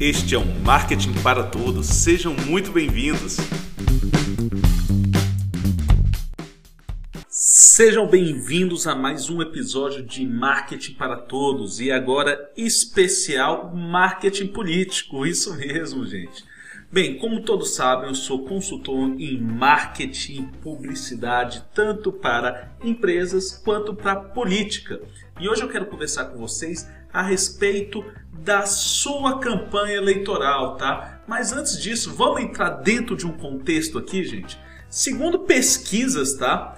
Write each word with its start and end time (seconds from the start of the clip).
Este 0.00 0.34
é 0.34 0.38
um 0.38 0.60
Marketing 0.60 1.12
para 1.22 1.44
Todos. 1.44 1.86
Sejam 1.86 2.34
muito 2.34 2.72
bem-vindos. 2.72 3.36
Sejam 7.28 8.08
bem-vindos 8.08 8.88
a 8.88 8.96
mais 8.96 9.30
um 9.30 9.40
episódio 9.40 10.02
de 10.02 10.26
Marketing 10.26 10.94
para 10.94 11.16
Todos 11.16 11.78
e 11.80 11.92
agora 11.92 12.50
especial 12.56 13.72
Marketing 13.72 14.48
Político. 14.48 15.24
Isso 15.24 15.56
mesmo, 15.56 16.04
gente. 16.04 16.44
Bem, 16.90 17.16
como 17.18 17.42
todos 17.42 17.74
sabem, 17.74 18.08
eu 18.08 18.14
sou 18.14 18.44
consultor 18.44 19.14
em 19.18 19.40
marketing 19.40 20.32
e 20.42 20.58
publicidade, 20.60 21.64
tanto 21.72 22.12
para 22.12 22.72
empresas 22.82 23.52
quanto 23.64 23.94
para 23.94 24.16
política. 24.16 25.00
E 25.40 25.48
hoje 25.48 25.62
eu 25.62 25.68
quero 25.68 25.86
conversar 25.86 26.26
com 26.26 26.38
vocês 26.38 26.88
a 27.14 27.22
respeito 27.22 28.04
da 28.32 28.66
sua 28.66 29.38
campanha 29.38 29.94
eleitoral, 29.94 30.76
tá? 30.76 31.22
Mas 31.28 31.52
antes 31.52 31.80
disso, 31.80 32.12
vamos 32.12 32.42
entrar 32.42 32.70
dentro 32.70 33.16
de 33.16 33.24
um 33.24 33.32
contexto 33.32 33.96
aqui, 33.96 34.24
gente. 34.24 34.58
Segundo 34.90 35.38
pesquisas, 35.38 36.34
tá? 36.34 36.76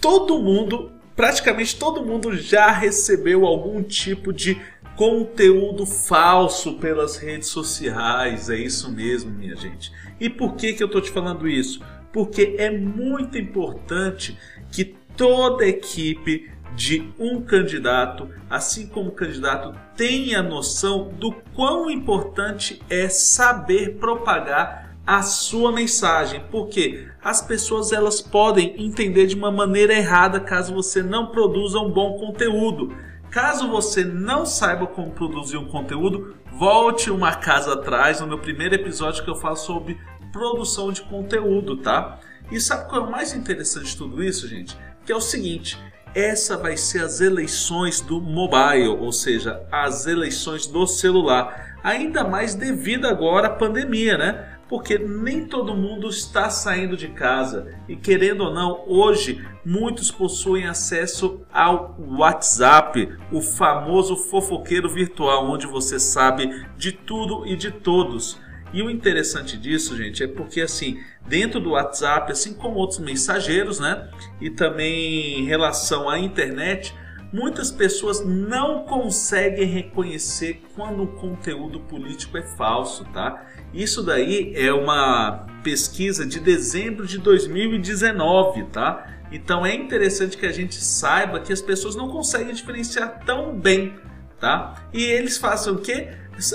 Todo 0.00 0.38
mundo, 0.38 0.92
praticamente 1.16 1.76
todo 1.76 2.04
mundo 2.04 2.36
já 2.36 2.70
recebeu 2.70 3.46
algum 3.46 3.82
tipo 3.82 4.32
de 4.32 4.60
conteúdo 4.94 5.86
falso 5.86 6.74
pelas 6.74 7.16
redes 7.16 7.48
sociais. 7.48 8.50
É 8.50 8.56
isso 8.56 8.92
mesmo, 8.92 9.30
minha 9.30 9.56
gente. 9.56 9.90
E 10.20 10.28
por 10.28 10.54
que 10.54 10.74
que 10.74 10.82
eu 10.82 10.88
tô 10.88 11.00
te 11.00 11.10
falando 11.10 11.48
isso? 11.48 11.80
Porque 12.12 12.56
é 12.58 12.70
muito 12.70 13.38
importante 13.38 14.36
que 14.70 14.84
toda 15.16 15.66
equipe 15.66 16.50
de 16.78 17.12
um 17.18 17.42
candidato, 17.42 18.30
assim 18.48 18.86
como 18.86 19.08
o 19.08 19.14
candidato 19.14 19.74
tenha 19.96 20.40
noção 20.40 21.08
do 21.18 21.32
quão 21.52 21.90
importante 21.90 22.80
é 22.88 23.08
saber 23.08 23.96
propagar 23.96 24.94
a 25.04 25.20
sua 25.20 25.72
mensagem, 25.72 26.40
porque 26.52 27.08
as 27.20 27.42
pessoas 27.42 27.90
elas 27.90 28.20
podem 28.20 28.80
entender 28.80 29.26
de 29.26 29.34
uma 29.34 29.50
maneira 29.50 29.92
errada 29.92 30.38
caso 30.38 30.72
você 30.72 31.02
não 31.02 31.32
produza 31.32 31.80
um 31.80 31.90
bom 31.90 32.16
conteúdo. 32.16 32.94
Caso 33.28 33.68
você 33.68 34.04
não 34.04 34.46
saiba 34.46 34.86
como 34.86 35.10
produzir 35.10 35.56
um 35.56 35.66
conteúdo, 35.66 36.36
volte 36.52 37.10
uma 37.10 37.34
casa 37.34 37.72
atrás 37.72 38.20
no 38.20 38.28
meu 38.28 38.38
primeiro 38.38 38.76
episódio 38.76 39.24
que 39.24 39.30
eu 39.30 39.34
falo 39.34 39.56
sobre 39.56 39.98
produção 40.32 40.92
de 40.92 41.02
conteúdo, 41.02 41.78
tá? 41.78 42.20
E 42.52 42.60
sabe 42.60 42.88
qual 42.88 43.02
é 43.02 43.04
o 43.04 43.10
mais 43.10 43.34
interessante 43.34 43.86
de 43.86 43.96
tudo 43.96 44.22
isso, 44.22 44.46
gente? 44.46 44.78
Que 45.04 45.10
é 45.10 45.16
o 45.16 45.20
seguinte, 45.20 45.76
essa 46.14 46.56
vai 46.56 46.76
ser 46.76 47.02
as 47.02 47.20
eleições 47.20 48.00
do 48.00 48.20
mobile, 48.20 48.88
ou 48.88 49.12
seja, 49.12 49.62
as 49.70 50.06
eleições 50.06 50.66
do 50.66 50.86
celular. 50.86 51.76
Ainda 51.82 52.24
mais 52.24 52.54
devido 52.54 53.06
agora 53.06 53.46
à 53.46 53.50
pandemia, 53.50 54.18
né? 54.18 54.58
Porque 54.68 54.98
nem 54.98 55.46
todo 55.46 55.74
mundo 55.74 56.08
está 56.08 56.50
saindo 56.50 56.96
de 56.96 57.08
casa 57.08 57.74
e 57.88 57.96
querendo 57.96 58.44
ou 58.44 58.52
não, 58.52 58.84
hoje 58.86 59.42
muitos 59.64 60.10
possuem 60.10 60.66
acesso 60.66 61.40
ao 61.50 61.96
WhatsApp, 61.98 63.16
o 63.32 63.40
famoso 63.40 64.14
fofoqueiro 64.16 64.88
virtual, 64.88 65.48
onde 65.50 65.66
você 65.66 65.98
sabe 65.98 66.66
de 66.76 66.92
tudo 66.92 67.46
e 67.46 67.56
de 67.56 67.70
todos. 67.70 68.38
E 68.72 68.82
o 68.82 68.90
interessante 68.90 69.56
disso, 69.56 69.96
gente, 69.96 70.22
é 70.22 70.26
porque 70.26 70.60
assim, 70.60 71.00
dentro 71.26 71.60
do 71.60 71.70
WhatsApp, 71.70 72.30
assim 72.30 72.54
como 72.54 72.76
outros 72.76 72.98
mensageiros, 72.98 73.80
né? 73.80 74.08
E 74.40 74.50
também 74.50 75.40
em 75.40 75.44
relação 75.44 76.08
à 76.08 76.18
internet, 76.18 76.94
muitas 77.32 77.70
pessoas 77.70 78.24
não 78.24 78.84
conseguem 78.84 79.66
reconhecer 79.66 80.62
quando 80.74 81.02
o 81.02 81.06
conteúdo 81.06 81.80
político 81.80 82.36
é 82.36 82.42
falso, 82.42 83.04
tá? 83.06 83.46
Isso 83.72 84.02
daí 84.02 84.52
é 84.54 84.72
uma 84.72 85.46
pesquisa 85.62 86.26
de 86.26 86.40
dezembro 86.40 87.06
de 87.06 87.18
2019, 87.18 88.64
tá? 88.64 89.06
Então 89.30 89.64
é 89.64 89.74
interessante 89.74 90.36
que 90.36 90.46
a 90.46 90.52
gente 90.52 90.76
saiba 90.76 91.40
que 91.40 91.52
as 91.52 91.60
pessoas 91.60 91.94
não 91.94 92.08
conseguem 92.08 92.54
diferenciar 92.54 93.24
tão 93.26 93.58
bem, 93.58 93.94
tá? 94.40 94.88
E 94.92 95.02
eles 95.04 95.36
façam 95.36 95.74
o 95.74 95.78
quê? 95.78 96.08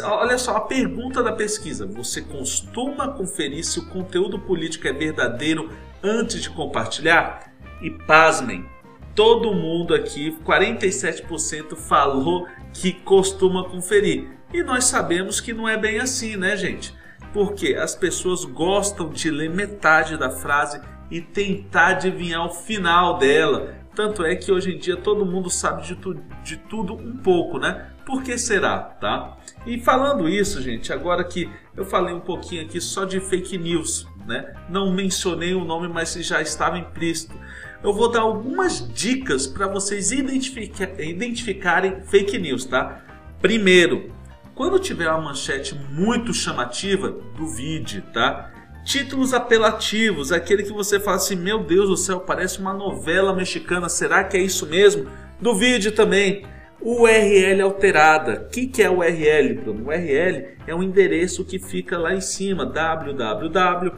Olha 0.03 0.37
só 0.37 0.55
a 0.55 0.61
pergunta 0.61 1.21
da 1.21 1.33
pesquisa: 1.33 1.85
você 1.85 2.21
costuma 2.21 3.09
conferir 3.09 3.65
se 3.65 3.79
o 3.79 3.89
conteúdo 3.89 4.39
político 4.39 4.87
é 4.87 4.93
verdadeiro 4.93 5.69
antes 6.01 6.41
de 6.41 6.49
compartilhar? 6.49 7.51
E 7.81 7.89
pasmem, 7.89 8.65
todo 9.13 9.53
mundo 9.53 9.93
aqui, 9.93 10.37
47% 10.45 11.75
falou 11.75 12.47
que 12.73 12.93
costuma 12.93 13.65
conferir. 13.65 14.29
E 14.53 14.63
nós 14.63 14.85
sabemos 14.85 15.41
que 15.41 15.53
não 15.53 15.67
é 15.67 15.77
bem 15.77 15.99
assim, 15.99 16.37
né, 16.37 16.55
gente? 16.55 16.95
Porque 17.33 17.75
as 17.75 17.95
pessoas 17.95 18.45
gostam 18.45 19.09
de 19.09 19.29
ler 19.29 19.49
metade 19.49 20.15
da 20.15 20.29
frase 20.29 20.79
e 21.11 21.19
tentar 21.19 21.87
adivinhar 21.87 22.45
o 22.45 22.53
final 22.53 23.17
dela. 23.17 23.75
Tanto 23.95 24.23
é 24.23 24.35
que 24.35 24.51
hoje 24.51 24.73
em 24.73 24.77
dia 24.77 24.95
todo 24.95 25.25
mundo 25.25 25.49
sabe 25.49 25.83
de, 25.83 25.95
tu, 25.95 26.15
de 26.43 26.57
tudo 26.57 26.93
um 26.93 27.17
pouco, 27.17 27.59
né? 27.59 27.92
Por 28.05 28.21
que 28.21 28.37
será, 28.37 28.79
tá? 28.79 29.37
E 29.65 29.79
falando 29.79 30.27
isso, 30.27 30.61
gente, 30.61 30.91
agora 30.91 31.23
que 31.23 31.49
eu 31.75 31.85
falei 31.85 32.13
um 32.13 32.19
pouquinho 32.19 32.63
aqui 32.63 32.81
só 32.81 33.05
de 33.05 33.19
fake 33.19 33.57
news, 33.57 34.05
né? 34.25 34.53
Não 34.69 34.93
mencionei 34.93 35.53
o 35.53 35.63
nome, 35.63 35.87
mas 35.87 36.13
já 36.13 36.41
estava 36.41 36.77
implícito. 36.77 37.33
Eu 37.81 37.93
vou 37.93 38.11
dar 38.11 38.21
algumas 38.21 38.87
dicas 38.93 39.47
para 39.47 39.67
vocês 39.67 40.11
identifica 40.11 41.01
identificarem 41.01 42.01
fake 42.01 42.37
news, 42.37 42.65
tá? 42.65 43.01
Primeiro, 43.41 44.11
quando 44.55 44.79
tiver 44.79 45.09
uma 45.09 45.21
manchete 45.21 45.75
muito 45.91 46.33
chamativa, 46.33 47.09
duvide, 47.35 48.01
tá? 48.13 48.51
Títulos 48.85 49.33
apelativos, 49.33 50.31
aquele 50.31 50.63
que 50.63 50.73
você 50.73 50.99
fala 50.99 51.17
assim: 51.17 51.35
Meu 51.35 51.63
Deus 51.63 51.89
do 51.89 51.97
céu, 51.97 52.19
parece 52.19 52.59
uma 52.59 52.73
novela 52.73 53.33
mexicana, 53.33 53.87
será 53.87 54.23
que 54.23 54.37
é 54.37 54.41
isso 54.41 54.65
mesmo? 54.65 55.09
Duvide 55.39 55.91
também. 55.91 56.45
URL 56.83 57.61
alterada. 57.61 58.45
O 58.45 58.49
que, 58.49 58.67
que 58.67 58.83
é 58.83 58.89
URL, 58.89 59.53
Bruno? 59.61 59.87
URL 59.87 60.57
é 60.67 60.75
um 60.75 60.83
endereço 60.83 61.45
que 61.45 61.57
fica 61.57 61.97
lá 61.97 62.13
em 62.13 62.19
cima, 62.19 62.65
www. 62.65 63.93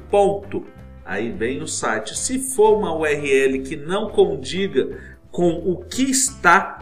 Aí 1.04 1.32
vem 1.32 1.62
o 1.62 1.68
site. 1.68 2.18
Se 2.18 2.40
for 2.40 2.78
uma 2.78 2.96
URL 2.96 3.60
que 3.64 3.76
não 3.76 4.10
condiga 4.10 5.00
com 5.32 5.50
o 5.50 5.84
que 5.84 6.04
está 6.04 6.80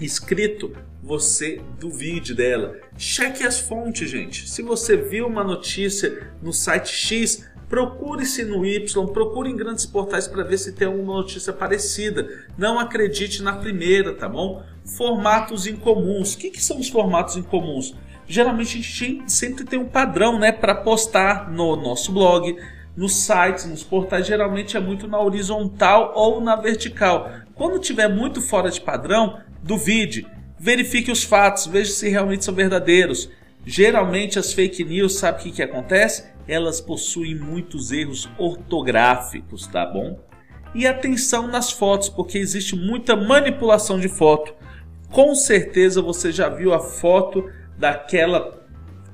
escrito, 0.00 0.72
você 1.02 1.60
duvide 1.78 2.34
dela. 2.34 2.76
Cheque 2.96 3.44
as 3.44 3.60
fontes, 3.60 4.08
gente. 4.08 4.48
Se 4.48 4.62
você 4.62 4.96
viu 4.96 5.26
uma 5.26 5.44
notícia 5.44 6.30
no 6.42 6.52
site 6.52 6.88
X, 6.88 7.46
procure-se 7.68 8.44
no 8.44 8.64
Y, 8.64 9.06
procure 9.12 9.50
em 9.50 9.56
grandes 9.56 9.86
portais 9.86 10.28
para 10.28 10.44
ver 10.44 10.58
se 10.58 10.72
tem 10.72 10.86
alguma 10.86 11.14
notícia 11.14 11.52
parecida. 11.52 12.28
Não 12.56 12.78
acredite 12.78 13.42
na 13.42 13.54
primeira, 13.54 14.14
tá 14.14 14.28
bom? 14.28 14.62
Formatos 14.84 15.66
incomuns. 15.66 16.34
O 16.34 16.38
que, 16.38 16.50
que 16.50 16.62
são 16.62 16.78
os 16.78 16.88
formatos 16.88 17.36
incomuns? 17.36 17.94
Geralmente 18.26 18.78
a 18.78 18.80
gente 18.80 19.32
sempre 19.32 19.64
tem 19.64 19.78
um 19.78 19.88
padrão 19.88 20.38
né, 20.38 20.50
para 20.50 20.74
postar 20.74 21.50
no 21.50 21.76
nosso 21.76 22.12
blog, 22.12 22.56
nos 22.96 23.24
sites, 23.24 23.66
nos 23.66 23.82
portais, 23.82 24.26
geralmente 24.26 24.76
é 24.76 24.80
muito 24.80 25.06
na 25.06 25.20
horizontal 25.20 26.12
ou 26.14 26.40
na 26.40 26.56
vertical. 26.56 27.30
Quando 27.54 27.78
tiver 27.78 28.08
muito 28.08 28.40
fora 28.40 28.70
de 28.70 28.80
padrão, 28.80 29.40
duvide 29.62 30.26
verifique 30.64 31.12
os 31.12 31.22
fatos, 31.22 31.66
veja 31.66 31.92
se 31.92 32.08
realmente 32.08 32.42
são 32.42 32.54
verdadeiros. 32.54 33.28
Geralmente 33.66 34.38
as 34.38 34.54
fake 34.54 34.82
news, 34.82 35.18
sabe 35.18 35.40
o 35.40 35.42
que, 35.42 35.52
que 35.52 35.62
acontece? 35.62 36.24
Elas 36.46 36.80
possuem 36.80 37.34
muitos 37.34 37.92
erros 37.92 38.28
ortográficos, 38.38 39.66
tá 39.66 39.86
bom? 39.86 40.18
E 40.74 40.86
atenção 40.86 41.46
nas 41.46 41.70
fotos, 41.70 42.08
porque 42.08 42.38
existe 42.38 42.76
muita 42.76 43.16
manipulação 43.16 43.98
de 43.98 44.08
foto. 44.08 44.54
Com 45.10 45.34
certeza 45.34 46.02
você 46.02 46.32
já 46.32 46.48
viu 46.48 46.74
a 46.74 46.80
foto 46.80 47.48
daquela 47.78 48.64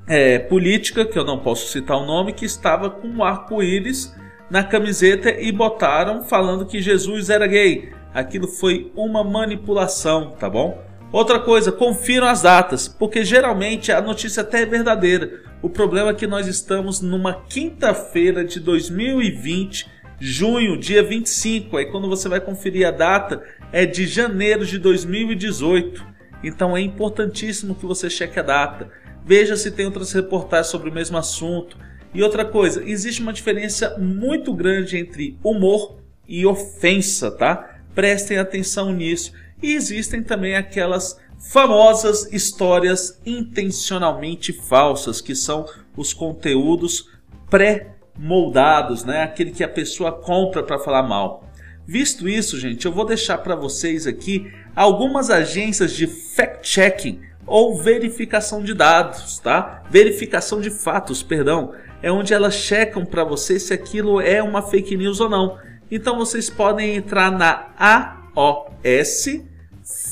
é, 0.06 0.38
política, 0.38 1.04
que 1.04 1.18
eu 1.18 1.24
não 1.24 1.38
posso 1.38 1.68
citar 1.68 1.98
o 1.98 2.06
nome, 2.06 2.32
que 2.32 2.44
estava 2.44 2.90
com 2.90 3.06
um 3.06 3.22
arco-íris 3.22 4.14
na 4.50 4.64
camiseta 4.64 5.30
e 5.30 5.52
botaram 5.52 6.24
falando 6.24 6.66
que 6.66 6.82
Jesus 6.82 7.30
era 7.30 7.46
gay. 7.46 7.92
Aquilo 8.12 8.48
foi 8.48 8.90
uma 8.96 9.22
manipulação, 9.22 10.32
tá 10.32 10.50
bom? 10.50 10.89
Outra 11.12 11.40
coisa, 11.40 11.72
confiram 11.72 12.28
as 12.28 12.42
datas, 12.42 12.86
porque 12.86 13.24
geralmente 13.24 13.90
a 13.90 14.00
notícia 14.00 14.42
até 14.42 14.62
é 14.62 14.66
verdadeira. 14.66 15.42
O 15.60 15.68
problema 15.68 16.10
é 16.10 16.14
que 16.14 16.26
nós 16.26 16.46
estamos 16.46 17.00
numa 17.00 17.34
quinta-feira 17.34 18.44
de 18.44 18.60
2020, 18.60 19.88
junho, 20.20 20.78
dia 20.78 21.02
25. 21.02 21.76
Aí 21.76 21.86
quando 21.86 22.08
você 22.08 22.28
vai 22.28 22.40
conferir 22.40 22.86
a 22.86 22.92
data, 22.92 23.42
é 23.72 23.84
de 23.84 24.06
janeiro 24.06 24.64
de 24.64 24.78
2018. 24.78 26.06
Então 26.44 26.76
é 26.76 26.80
importantíssimo 26.80 27.74
que 27.74 27.86
você 27.86 28.08
cheque 28.08 28.38
a 28.38 28.44
data. 28.44 28.88
Veja 29.24 29.56
se 29.56 29.72
tem 29.72 29.86
outras 29.86 30.12
reportagens 30.12 30.68
sobre 30.68 30.90
o 30.90 30.94
mesmo 30.94 31.18
assunto. 31.18 31.76
E 32.14 32.22
outra 32.22 32.44
coisa, 32.44 32.84
existe 32.84 33.20
uma 33.20 33.32
diferença 33.32 33.96
muito 33.98 34.54
grande 34.54 34.96
entre 34.96 35.36
humor 35.42 35.98
e 36.26 36.46
ofensa, 36.46 37.32
tá? 37.32 37.69
Prestem 37.94 38.38
atenção 38.38 38.92
nisso. 38.92 39.32
E 39.62 39.74
existem 39.74 40.22
também 40.22 40.56
aquelas 40.56 41.18
famosas 41.38 42.32
histórias 42.32 43.20
intencionalmente 43.24 44.52
falsas, 44.52 45.20
que 45.20 45.34
são 45.34 45.66
os 45.96 46.12
conteúdos 46.12 47.08
pré-moldados, 47.48 49.04
né? 49.04 49.22
Aquele 49.22 49.50
que 49.50 49.64
a 49.64 49.68
pessoa 49.68 50.12
compra 50.12 50.62
para 50.62 50.78
falar 50.78 51.02
mal. 51.02 51.50
Visto 51.86 52.28
isso, 52.28 52.58
gente, 52.58 52.86
eu 52.86 52.92
vou 52.92 53.04
deixar 53.04 53.38
para 53.38 53.56
vocês 53.56 54.06
aqui 54.06 54.52
algumas 54.76 55.28
agências 55.30 55.92
de 55.92 56.06
fact-checking 56.06 57.20
ou 57.46 57.82
verificação 57.82 58.62
de 58.62 58.74
dados, 58.74 59.38
tá? 59.38 59.82
Verificação 59.90 60.60
de 60.60 60.70
fatos, 60.70 61.22
perdão, 61.22 61.72
é 62.00 62.12
onde 62.12 62.32
elas 62.32 62.54
checam 62.54 63.04
para 63.04 63.24
você 63.24 63.58
se 63.58 63.74
aquilo 63.74 64.20
é 64.20 64.40
uma 64.42 64.62
fake 64.62 64.96
news 64.96 65.20
ou 65.20 65.28
não. 65.28 65.58
Então 65.90 66.16
vocês 66.16 66.48
podem 66.48 66.94
entrar 66.96 67.32
na 67.32 67.66
AOS 67.76 69.42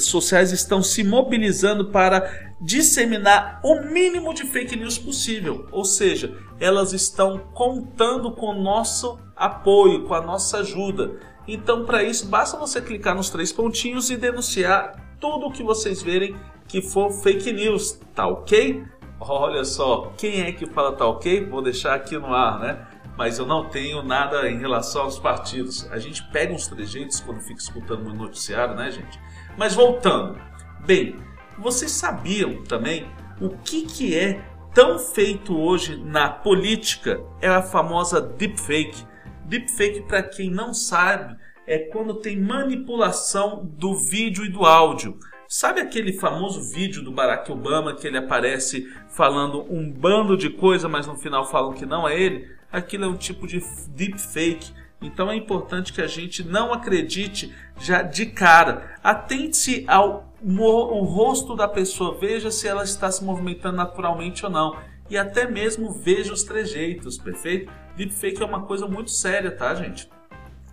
sociais 0.02 0.52
estão 0.52 0.82
se 0.82 1.02
mobilizando 1.02 1.90
para 1.90 2.30
disseminar 2.60 3.60
o 3.64 3.80
mínimo 3.82 4.34
de 4.34 4.44
fake 4.44 4.76
news 4.76 4.98
possível. 4.98 5.66
Ou 5.72 5.84
seja, 5.84 6.36
elas 6.60 6.92
estão 6.92 7.38
contando 7.54 8.32
com 8.32 8.48
o 8.48 8.62
nosso 8.62 9.18
apoio, 9.34 10.04
com 10.04 10.12
a 10.12 10.20
nossa 10.20 10.58
ajuda. 10.58 11.18
Então, 11.48 11.84
para 11.84 12.04
isso, 12.04 12.28
basta 12.28 12.56
você 12.56 12.80
clicar 12.80 13.16
nos 13.16 13.30
três 13.30 13.50
pontinhos 13.50 14.10
e 14.10 14.16
denunciar 14.16 15.16
tudo 15.18 15.46
o 15.46 15.50
que 15.50 15.64
vocês 15.64 16.02
verem 16.02 16.36
que 16.68 16.80
for 16.82 17.10
fake 17.10 17.52
news, 17.52 17.98
tá 18.14 18.28
ok? 18.28 18.84
Olha 19.18 19.64
só, 19.64 20.12
quem 20.16 20.42
é 20.42 20.52
que 20.52 20.66
fala 20.66 20.92
tá 20.92 21.06
ok? 21.06 21.44
Vou 21.46 21.62
deixar 21.62 21.94
aqui 21.94 22.16
no 22.16 22.32
ar, 22.32 22.60
né? 22.60 22.86
mas 23.18 23.36
eu 23.36 23.44
não 23.44 23.64
tenho 23.64 24.00
nada 24.00 24.48
em 24.48 24.58
relação 24.58 25.02
aos 25.02 25.18
partidos. 25.18 25.90
A 25.90 25.98
gente 25.98 26.22
pega 26.30 26.54
uns 26.54 26.68
trejeitos 26.68 27.18
quando 27.18 27.40
fica 27.40 27.60
escutando 27.60 28.04
no 28.04 28.14
noticiário, 28.14 28.76
né, 28.76 28.92
gente? 28.92 29.18
Mas 29.56 29.74
voltando. 29.74 30.40
Bem, 30.86 31.18
vocês 31.58 31.90
sabiam 31.90 32.62
também 32.62 33.10
o 33.40 33.48
que, 33.48 33.86
que 33.86 34.16
é 34.16 34.40
tão 34.72 35.00
feito 35.00 35.58
hoje 35.58 35.96
na 35.96 36.28
política? 36.28 37.20
É 37.40 37.48
a 37.48 37.60
famosa 37.60 38.20
deepfake. 38.20 39.04
Deepfake, 39.48 40.02
para 40.02 40.22
quem 40.22 40.50
não 40.50 40.72
sabe, 40.72 41.36
é 41.66 41.78
quando 41.78 42.14
tem 42.14 42.40
manipulação 42.40 43.64
do 43.64 43.94
vídeo 43.94 44.44
e 44.44 44.48
do 44.48 44.64
áudio. 44.64 45.18
Sabe 45.48 45.80
aquele 45.80 46.12
famoso 46.12 46.62
vídeo 46.72 47.02
do 47.02 47.10
Barack 47.10 47.50
Obama 47.50 47.94
que 47.94 48.06
ele 48.06 48.18
aparece 48.18 48.86
falando 49.08 49.66
um 49.72 49.90
bando 49.90 50.36
de 50.36 50.50
coisa, 50.50 50.88
mas 50.88 51.06
no 51.06 51.16
final 51.16 51.50
falam 51.50 51.72
que 51.72 51.86
não 51.86 52.06
é 52.06 52.20
ele? 52.20 52.58
aquilo 52.70 53.04
é 53.04 53.08
um 53.08 53.16
tipo 53.16 53.46
de 53.46 53.62
deepfake. 53.88 54.72
Então 55.00 55.30
é 55.30 55.36
importante 55.36 55.92
que 55.92 56.02
a 56.02 56.06
gente 56.06 56.42
não 56.42 56.72
acredite 56.72 57.54
já 57.78 58.02
de 58.02 58.26
cara. 58.26 58.96
Atente-se 59.02 59.84
ao 59.86 60.28
o 60.40 61.02
rosto 61.02 61.56
da 61.56 61.66
pessoa, 61.66 62.16
veja 62.16 62.48
se 62.48 62.68
ela 62.68 62.84
está 62.84 63.10
se 63.10 63.24
movimentando 63.24 63.76
naturalmente 63.76 64.44
ou 64.44 64.50
não. 64.50 64.76
E 65.10 65.16
até 65.16 65.48
mesmo 65.48 65.90
veja 65.92 66.32
os 66.32 66.42
trejeitos, 66.42 67.16
perfeito? 67.16 67.72
Deepfake 67.96 68.42
é 68.42 68.44
uma 68.44 68.62
coisa 68.62 68.86
muito 68.86 69.10
séria, 69.10 69.50
tá, 69.50 69.74
gente? 69.74 70.08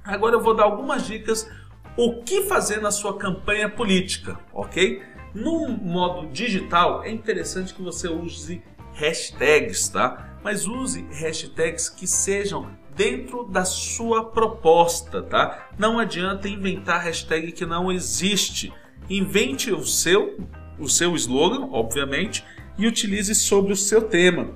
Agora 0.04 0.36
eu 0.36 0.42
vou 0.42 0.54
dar 0.54 0.64
algumas 0.64 1.06
dicas 1.06 1.50
o 1.98 2.22
que 2.24 2.44
fazer 2.44 2.82
na 2.82 2.92
sua 2.92 3.18
campanha 3.18 3.70
política, 3.70 4.38
ok? 4.54 5.02
No 5.34 5.70
modo 5.70 6.28
digital, 6.28 7.04
é 7.04 7.10
interessante 7.10 7.74
que 7.74 7.82
você 7.82 8.08
use 8.08 8.62
hashtags, 8.94 9.90
tá? 9.90 10.38
Mas 10.44 10.68
use 10.68 11.06
hashtags 11.12 11.90
que 11.90 12.06
sejam 12.06 12.70
dentro 12.96 13.44
da 13.46 13.66
sua 13.66 14.26
proposta, 14.26 15.22
tá? 15.22 15.70
Não 15.78 16.00
adianta 16.00 16.48
inventar 16.48 17.02
hashtag 17.02 17.52
que 17.52 17.66
não 17.66 17.92
existe. 17.92 18.74
Invente 19.10 19.72
o 19.72 19.86
seu, 19.86 20.38
o 20.80 20.88
seu 20.88 21.16
slogan, 21.16 21.70
obviamente, 21.72 22.44
e 22.78 22.88
utilize 22.88 23.34
sobre 23.36 23.74
o 23.74 23.76
seu 23.76 24.02
tema. 24.02 24.50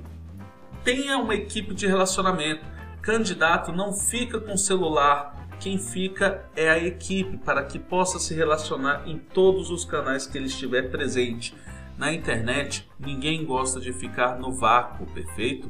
Tenha 0.84 1.18
uma 1.18 1.36
equipe 1.36 1.74
de 1.74 1.88
relacionamento. 1.88 2.66
Candidato 3.02 3.72
não 3.72 3.94
fica 3.94 4.40
com 4.40 4.58
celular, 4.58 5.40
quem 5.60 5.78
fica 5.78 6.46
é 6.56 6.70
a 6.70 6.78
equipe 6.78 7.38
para 7.38 7.64
que 7.64 7.78
possa 7.78 8.18
se 8.18 8.34
relacionar 8.34 9.04
em 9.06 9.18
todos 9.18 9.70
os 9.70 9.84
canais 9.84 10.26
que 10.26 10.38
ele 10.38 10.48
estiver 10.48 10.90
presente. 10.90 11.54
Na 11.98 12.14
internet, 12.14 12.88
ninguém 12.98 13.46
gosta 13.46 13.78
de 13.80 13.92
ficar 13.92 14.40
no 14.40 14.54
vácuo, 14.54 15.06
perfeito? 15.08 15.70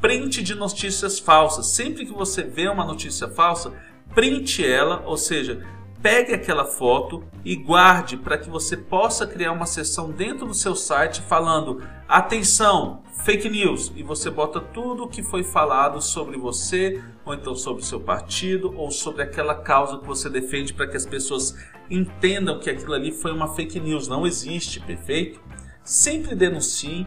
Print 0.00 0.44
de 0.44 0.54
notícias 0.54 1.18
falsas. 1.18 1.66
Sempre 1.68 2.06
que 2.06 2.12
você 2.12 2.44
vê 2.44 2.68
uma 2.68 2.84
notícia 2.84 3.26
falsa, 3.26 3.72
printe 4.14 4.64
ela, 4.64 5.02
ou 5.04 5.16
seja, 5.16 5.66
pegue 6.06 6.32
aquela 6.32 6.64
foto 6.64 7.24
e 7.44 7.56
guarde 7.56 8.16
para 8.16 8.38
que 8.38 8.48
você 8.48 8.76
possa 8.76 9.26
criar 9.26 9.50
uma 9.50 9.66
seção 9.66 10.08
dentro 10.08 10.46
do 10.46 10.54
seu 10.54 10.76
site 10.76 11.20
falando 11.20 11.82
atenção, 12.06 13.02
fake 13.24 13.48
news 13.48 13.92
e 13.96 14.04
você 14.04 14.30
bota 14.30 14.60
tudo 14.60 15.02
o 15.02 15.08
que 15.08 15.20
foi 15.20 15.42
falado 15.42 16.00
sobre 16.00 16.38
você 16.38 17.02
ou 17.24 17.34
então 17.34 17.56
sobre 17.56 17.84
seu 17.84 17.98
partido 17.98 18.72
ou 18.76 18.88
sobre 18.92 19.20
aquela 19.20 19.56
causa 19.56 19.98
que 19.98 20.06
você 20.06 20.30
defende 20.30 20.72
para 20.72 20.86
que 20.86 20.96
as 20.96 21.04
pessoas 21.04 21.56
entendam 21.90 22.60
que 22.60 22.70
aquilo 22.70 22.94
ali 22.94 23.10
foi 23.10 23.32
uma 23.32 23.56
fake 23.56 23.80
news, 23.80 24.06
não 24.06 24.24
existe, 24.24 24.78
perfeito? 24.78 25.40
Sempre 25.82 26.36
denuncie. 26.36 27.04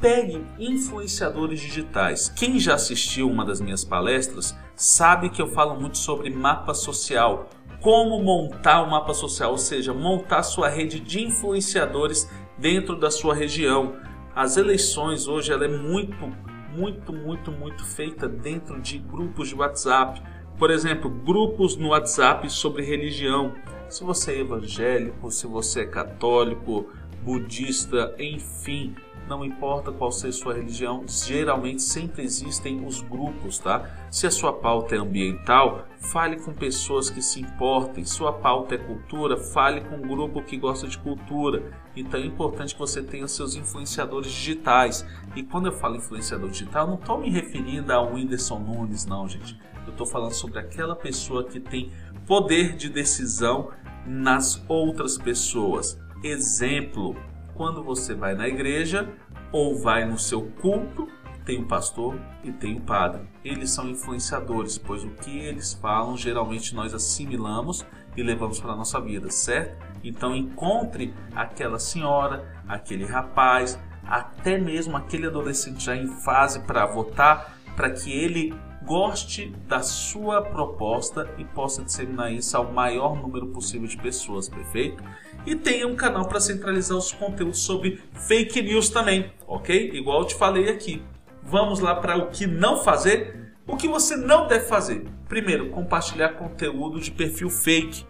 Pegue 0.00 0.44
influenciadores 0.58 1.60
digitais. 1.60 2.28
Quem 2.28 2.58
já 2.58 2.74
assistiu 2.74 3.30
uma 3.30 3.44
das 3.44 3.60
minhas 3.60 3.84
palestras 3.84 4.56
sabe 4.74 5.28
que 5.28 5.42
eu 5.42 5.48
falo 5.48 5.78
muito 5.80 5.98
sobre 5.98 6.30
mapa 6.30 6.72
social, 6.72 7.48
como 7.80 8.22
montar 8.22 8.82
o 8.82 8.86
um 8.86 8.90
mapa 8.90 9.14
social, 9.14 9.52
ou 9.52 9.58
seja, 9.58 9.94
montar 9.94 10.42
sua 10.42 10.68
rede 10.68 10.98
de 11.00 11.24
influenciadores 11.24 12.28
dentro 12.58 12.96
da 12.96 13.10
sua 13.10 13.34
região. 13.34 13.96
As 14.34 14.56
eleições 14.56 15.26
hoje 15.26 15.52
ela 15.52 15.64
é 15.64 15.68
muito, 15.68 16.32
muito, 16.74 17.12
muito, 17.12 17.52
muito 17.52 17.84
feita 17.84 18.28
dentro 18.28 18.80
de 18.80 18.98
grupos 18.98 19.48
de 19.48 19.54
WhatsApp. 19.54 20.22
Por 20.58 20.70
exemplo, 20.70 21.08
grupos 21.08 21.76
no 21.76 21.88
WhatsApp 21.88 22.50
sobre 22.50 22.82
religião. 22.82 23.54
Se 23.88 24.04
você 24.04 24.32
é 24.32 24.40
evangélico, 24.40 25.30
se 25.30 25.46
você 25.46 25.82
é 25.82 25.86
católico, 25.86 26.88
budista, 27.22 28.14
enfim, 28.18 28.94
não 29.28 29.44
importa 29.44 29.92
qual 29.92 30.10
seja 30.10 30.36
sua 30.36 30.54
religião, 30.54 31.04
geralmente 31.06 31.82
sempre 31.82 32.22
existem 32.22 32.84
os 32.84 33.02
grupos, 33.02 33.58
tá? 33.58 33.88
Se 34.10 34.26
a 34.26 34.30
sua 34.30 34.52
pauta 34.52 34.96
é 34.96 34.98
ambiental, 34.98 35.86
fale 35.98 36.36
com 36.36 36.52
pessoas 36.52 37.10
que 37.10 37.20
se 37.20 37.40
importem. 37.40 38.04
Se 38.04 38.14
sua 38.14 38.32
pauta 38.32 38.74
é 38.74 38.78
cultura, 38.78 39.36
fale 39.36 39.82
com 39.82 39.96
um 39.96 40.08
grupo 40.08 40.42
que 40.42 40.56
gosta 40.56 40.88
de 40.88 40.98
cultura. 40.98 41.70
Então 41.94 42.18
é 42.18 42.24
importante 42.24 42.74
que 42.74 42.80
você 42.80 43.02
tenha 43.02 43.28
seus 43.28 43.54
influenciadores 43.54 44.30
digitais. 44.30 45.06
E 45.36 45.42
quando 45.42 45.66
eu 45.66 45.72
falo 45.72 45.96
influenciador 45.96 46.48
digital, 46.48 46.86
não 46.86 46.94
estou 46.94 47.18
me 47.18 47.30
referindo 47.30 47.92
a 47.92 48.00
Whindersson 48.00 48.58
Nunes, 48.58 49.04
não, 49.04 49.28
gente. 49.28 49.58
Eu 49.86 49.92
estou 49.92 50.06
falando 50.06 50.32
sobre 50.32 50.58
aquela 50.58 50.96
pessoa 50.96 51.44
que 51.44 51.60
tem 51.60 51.92
poder 52.26 52.76
de 52.76 52.88
decisão 52.88 53.70
nas 54.06 54.62
outras 54.68 55.18
pessoas. 55.18 55.98
Exemplo, 56.22 57.16
quando 57.58 57.82
você 57.82 58.14
vai 58.14 58.36
na 58.36 58.46
igreja 58.46 59.12
ou 59.50 59.76
vai 59.76 60.04
no 60.06 60.16
seu 60.16 60.42
culto, 60.62 61.08
tem 61.44 61.60
o 61.60 61.66
pastor 61.66 62.16
e 62.44 62.52
tem 62.52 62.76
o 62.76 62.80
padre. 62.80 63.22
Eles 63.44 63.70
são 63.70 63.88
influenciadores, 63.88 64.78
pois 64.78 65.02
o 65.02 65.10
que 65.10 65.38
eles 65.38 65.74
falam 65.74 66.16
geralmente 66.16 66.74
nós 66.74 66.94
assimilamos 66.94 67.84
e 68.16 68.22
levamos 68.22 68.60
para 68.60 68.72
a 68.72 68.76
nossa 68.76 69.00
vida, 69.00 69.28
certo? 69.30 69.84
Então 70.04 70.36
encontre 70.36 71.12
aquela 71.34 71.80
senhora, 71.80 72.62
aquele 72.68 73.04
rapaz, 73.04 73.78
até 74.06 74.56
mesmo 74.56 74.96
aquele 74.96 75.26
adolescente 75.26 75.84
já 75.84 75.96
em 75.96 76.06
fase 76.06 76.60
para 76.60 76.86
votar, 76.86 77.58
para 77.74 77.90
que 77.90 78.12
ele 78.12 78.54
goste 78.84 79.50
da 79.66 79.80
sua 79.80 80.40
proposta 80.40 81.28
e 81.36 81.44
possa 81.44 81.82
disseminar 81.82 82.32
isso 82.32 82.56
ao 82.56 82.72
maior 82.72 83.20
número 83.20 83.48
possível 83.48 83.88
de 83.88 83.96
pessoas, 83.96 84.48
perfeito? 84.48 85.02
E 85.48 85.54
tenha 85.54 85.88
um 85.88 85.96
canal 85.96 86.28
para 86.28 86.40
centralizar 86.40 86.98
os 86.98 87.10
conteúdos 87.10 87.60
sobre 87.60 88.02
fake 88.12 88.60
news 88.60 88.90
também, 88.90 89.32
ok? 89.46 89.92
Igual 89.94 90.20
eu 90.20 90.26
te 90.26 90.34
falei 90.34 90.68
aqui. 90.68 91.02
Vamos 91.42 91.80
lá 91.80 91.94
para 91.94 92.18
o 92.18 92.26
que 92.28 92.46
não 92.46 92.84
fazer. 92.84 93.54
O 93.66 93.74
que 93.74 93.88
você 93.88 94.14
não 94.14 94.46
deve 94.46 94.66
fazer? 94.66 95.06
Primeiro, 95.26 95.70
compartilhar 95.70 96.34
conteúdo 96.34 97.00
de 97.00 97.10
perfil 97.10 97.48
fake. 97.48 98.04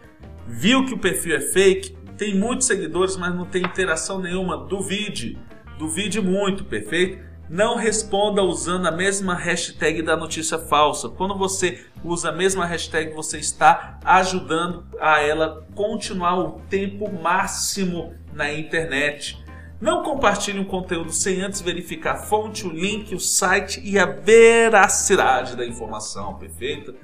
Viu 0.49 0.85
que 0.85 0.95
o 0.95 0.99
perfil 0.99 1.37
é 1.37 1.41
fake? 1.41 1.97
Tem 2.17 2.35
muitos 2.35 2.67
seguidores, 2.67 3.17
mas 3.17 3.33
não 3.33 3.45
tem 3.45 3.63
interação 3.63 4.21
nenhuma. 4.21 4.57
Duvide. 4.57 5.39
Duvide 5.79 6.21
muito, 6.21 6.65
perfeito? 6.65 7.25
Não 7.49 7.77
responda 7.77 8.43
usando 8.43 8.87
a 8.87 8.91
mesma 8.91 9.35
hashtag 9.35 10.03
da 10.03 10.15
notícia 10.15 10.59
falsa. 10.59 11.09
Quando 11.09 11.35
você 11.35 11.83
usa 12.05 12.29
a 12.29 12.33
mesma 12.33 12.67
hashtag, 12.67 13.15
você 13.15 13.39
está 13.39 13.99
ajudando 14.05 14.85
a 15.01 15.23
ela 15.23 15.67
continuar 15.75 16.39
o 16.39 16.61
tempo 16.69 17.11
máximo 17.11 18.13
na 18.35 18.53
internet. 18.53 19.43
Não 19.81 20.03
compartilhe 20.03 20.59
um 20.59 20.65
conteúdo 20.65 21.11
sem 21.11 21.41
antes 21.41 21.63
verificar 21.63 22.13
a 22.15 22.17
fonte, 22.19 22.67
o 22.67 22.71
link, 22.71 23.15
o 23.15 23.21
site 23.21 23.81
e 23.83 23.99
a 23.99 24.05
veracidade 24.05 25.57
da 25.57 25.65
informação, 25.65 26.35
perfeito? 26.35 26.95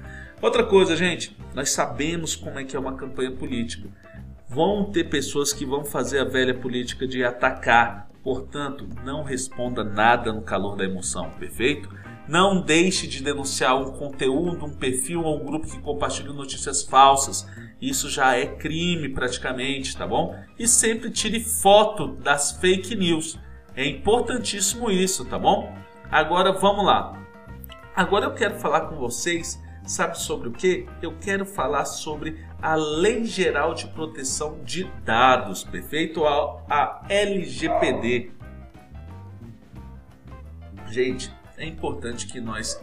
Outra 0.41 0.63
coisa, 0.63 0.95
gente, 0.95 1.35
nós 1.55 1.71
sabemos 1.71 2.35
como 2.35 2.59
é 2.59 2.63
que 2.63 2.75
é 2.75 2.79
uma 2.79 2.93
campanha 2.93 3.31
política. 3.31 3.89
Vão 4.47 4.91
ter 4.91 5.05
pessoas 5.05 5.51
que 5.51 5.65
vão 5.65 5.83
fazer 5.83 6.19
a 6.19 6.25
velha 6.25 6.53
política 6.53 7.07
de 7.07 7.23
atacar, 7.23 8.09
Portanto, 8.25 8.89
não 9.03 9.21
responda 9.21 9.83
nada 9.83 10.33
no 10.33 10.41
calor 10.41 10.75
da 10.75 10.83
emoção, 10.83 11.29
perfeito? 11.37 11.87
Não 12.27 12.59
deixe 12.59 13.05
de 13.05 13.21
denunciar 13.21 13.79
um 13.79 13.91
conteúdo, 13.91 14.65
um 14.65 14.73
perfil 14.73 15.21
ou 15.21 15.39
um 15.39 15.45
grupo 15.45 15.67
que 15.67 15.79
compartilha 15.79 16.33
notícias 16.33 16.81
falsas. 16.81 17.47
Isso 17.79 18.09
já 18.09 18.35
é 18.35 18.47
crime 18.47 19.09
praticamente, 19.09 19.95
tá 19.95 20.07
bom? 20.07 20.35
E 20.57 20.67
sempre 20.67 21.11
tire 21.11 21.39
foto 21.39 22.15
das 22.15 22.53
fake 22.53 22.95
news. 22.95 23.37
É 23.75 23.85
importantíssimo 23.85 24.89
isso, 24.89 25.23
tá 25.25 25.37
bom? 25.37 25.71
Agora 26.09 26.51
vamos 26.51 26.83
lá. 26.83 27.21
Agora 27.95 28.25
eu 28.25 28.33
quero 28.33 28.55
falar 28.55 28.87
com 28.87 28.95
vocês 28.95 29.61
Sabe 29.85 30.19
sobre 30.19 30.49
o 30.49 30.51
que? 30.51 30.87
Eu 30.99 31.15
quero 31.19 31.45
falar 31.45 31.85
sobre 31.85 32.43
a 32.59 32.73
Lei 32.73 33.23
Geral 33.23 33.75
de 33.75 33.85
Proteção 33.87 34.59
de 34.63 34.85
Dados, 35.03 35.63
perfeito? 35.63 36.25
A, 36.25 36.63
a 36.67 37.05
LGPD. 37.07 38.31
Gente, 40.89 41.31
é 41.55 41.65
importante 41.65 42.25
que 42.25 42.41
nós 42.41 42.81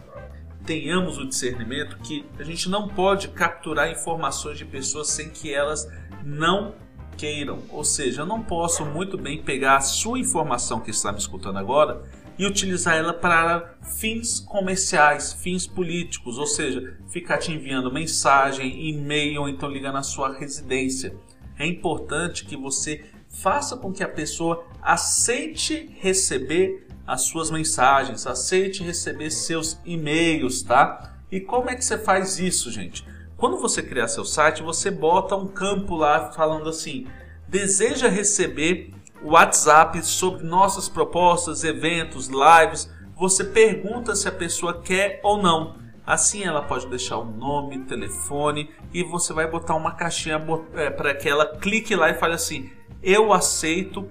tenhamos 0.64 1.18
o 1.18 1.26
discernimento 1.26 1.98
que 1.98 2.24
a 2.38 2.44
gente 2.44 2.68
não 2.68 2.86
pode 2.86 3.28
capturar 3.28 3.90
informações 3.90 4.56
de 4.56 4.64
pessoas 4.64 5.08
sem 5.08 5.28
que 5.28 5.52
elas 5.52 5.90
não 6.22 6.76
queiram. 7.16 7.58
Ou 7.70 7.82
seja, 7.82 8.22
eu 8.22 8.26
não 8.26 8.42
posso 8.44 8.84
muito 8.84 9.18
bem 9.18 9.42
pegar 9.42 9.78
a 9.78 9.80
sua 9.80 10.20
informação 10.20 10.78
que 10.78 10.92
está 10.92 11.10
me 11.10 11.18
escutando 11.18 11.58
agora 11.58 12.04
e 12.38 12.46
utilizar 12.46 12.96
ela 12.96 13.12
para 13.12 13.74
fins 13.98 14.40
comerciais, 14.40 15.32
fins 15.32 15.66
políticos, 15.66 16.38
ou 16.38 16.46
seja, 16.46 16.98
ficar 17.08 17.38
te 17.38 17.52
enviando 17.52 17.92
mensagem, 17.92 18.88
e-mail 18.88 19.42
ou 19.42 19.48
então 19.48 19.70
ligar 19.70 19.92
na 19.92 20.02
sua 20.02 20.32
residência. 20.32 21.14
É 21.58 21.66
importante 21.66 22.44
que 22.44 22.56
você 22.56 23.04
faça 23.28 23.76
com 23.76 23.92
que 23.92 24.02
a 24.02 24.08
pessoa 24.08 24.64
aceite 24.80 25.90
receber 26.00 26.86
as 27.06 27.22
suas 27.22 27.50
mensagens, 27.50 28.26
aceite 28.26 28.82
receber 28.82 29.30
seus 29.30 29.78
e-mails, 29.84 30.62
tá? 30.62 31.16
E 31.30 31.40
como 31.40 31.70
é 31.70 31.74
que 31.74 31.84
você 31.84 31.98
faz 31.98 32.38
isso, 32.38 32.70
gente? 32.70 33.04
Quando 33.36 33.58
você 33.58 33.82
criar 33.82 34.06
seu 34.06 34.24
site, 34.24 34.62
você 34.62 34.90
bota 34.90 35.34
um 35.34 35.48
campo 35.48 35.96
lá 35.96 36.30
falando 36.30 36.68
assim: 36.68 37.06
deseja 37.48 38.08
receber 38.08 38.92
WhatsApp 39.24 40.04
sobre 40.04 40.44
nossas 40.44 40.88
propostas, 40.88 41.64
eventos, 41.64 42.28
lives. 42.28 42.90
Você 43.16 43.44
pergunta 43.44 44.14
se 44.14 44.28
a 44.28 44.32
pessoa 44.32 44.80
quer 44.80 45.20
ou 45.22 45.40
não. 45.40 45.76
Assim 46.04 46.42
ela 46.42 46.62
pode 46.62 46.88
deixar 46.88 47.18
o 47.18 47.24
nome, 47.24 47.84
telefone 47.84 48.70
e 48.92 49.04
você 49.04 49.32
vai 49.32 49.46
botar 49.46 49.74
uma 49.74 49.92
caixinha 49.92 50.42
é, 50.74 50.90
para 50.90 51.14
que 51.14 51.28
ela 51.28 51.46
clique 51.46 51.94
lá 51.94 52.10
e 52.10 52.14
fale 52.14 52.34
assim: 52.34 52.70
Eu 53.02 53.32
aceito 53.32 54.10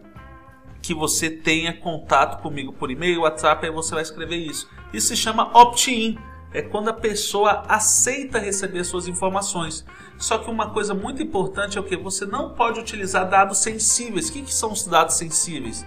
que 0.81 0.93
você 0.93 1.29
tenha 1.29 1.73
contato 1.73 2.41
comigo 2.41 2.73
por 2.73 2.89
e-mail, 2.89 3.21
WhatsApp, 3.21 3.65
aí 3.65 3.71
você 3.71 3.93
vai 3.93 4.03
escrever 4.03 4.37
isso. 4.37 4.69
Isso 4.93 5.09
se 5.09 5.17
chama 5.17 5.51
opt-in 5.53 6.17
é 6.53 6.61
quando 6.61 6.89
a 6.89 6.93
pessoa 6.93 7.63
aceita 7.67 8.39
receber 8.39 8.83
suas 8.83 9.07
informações. 9.07 9.85
Só 10.17 10.37
que 10.37 10.49
uma 10.51 10.69
coisa 10.69 10.93
muito 10.93 11.23
importante 11.23 11.77
é 11.77 11.81
o 11.81 11.83
que? 11.83 11.95
Você 11.95 12.25
não 12.25 12.49
pode 12.49 12.79
utilizar 12.79 13.29
dados 13.29 13.59
sensíveis. 13.59 14.29
O 14.29 14.33
que, 14.33 14.41
que 14.43 14.53
são 14.53 14.71
os 14.71 14.85
dados 14.85 15.15
sensíveis? 15.15 15.85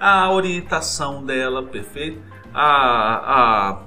A 0.00 0.30
orientação 0.30 1.24
dela, 1.24 1.62
perfeito? 1.62 2.20
A, 2.52 3.82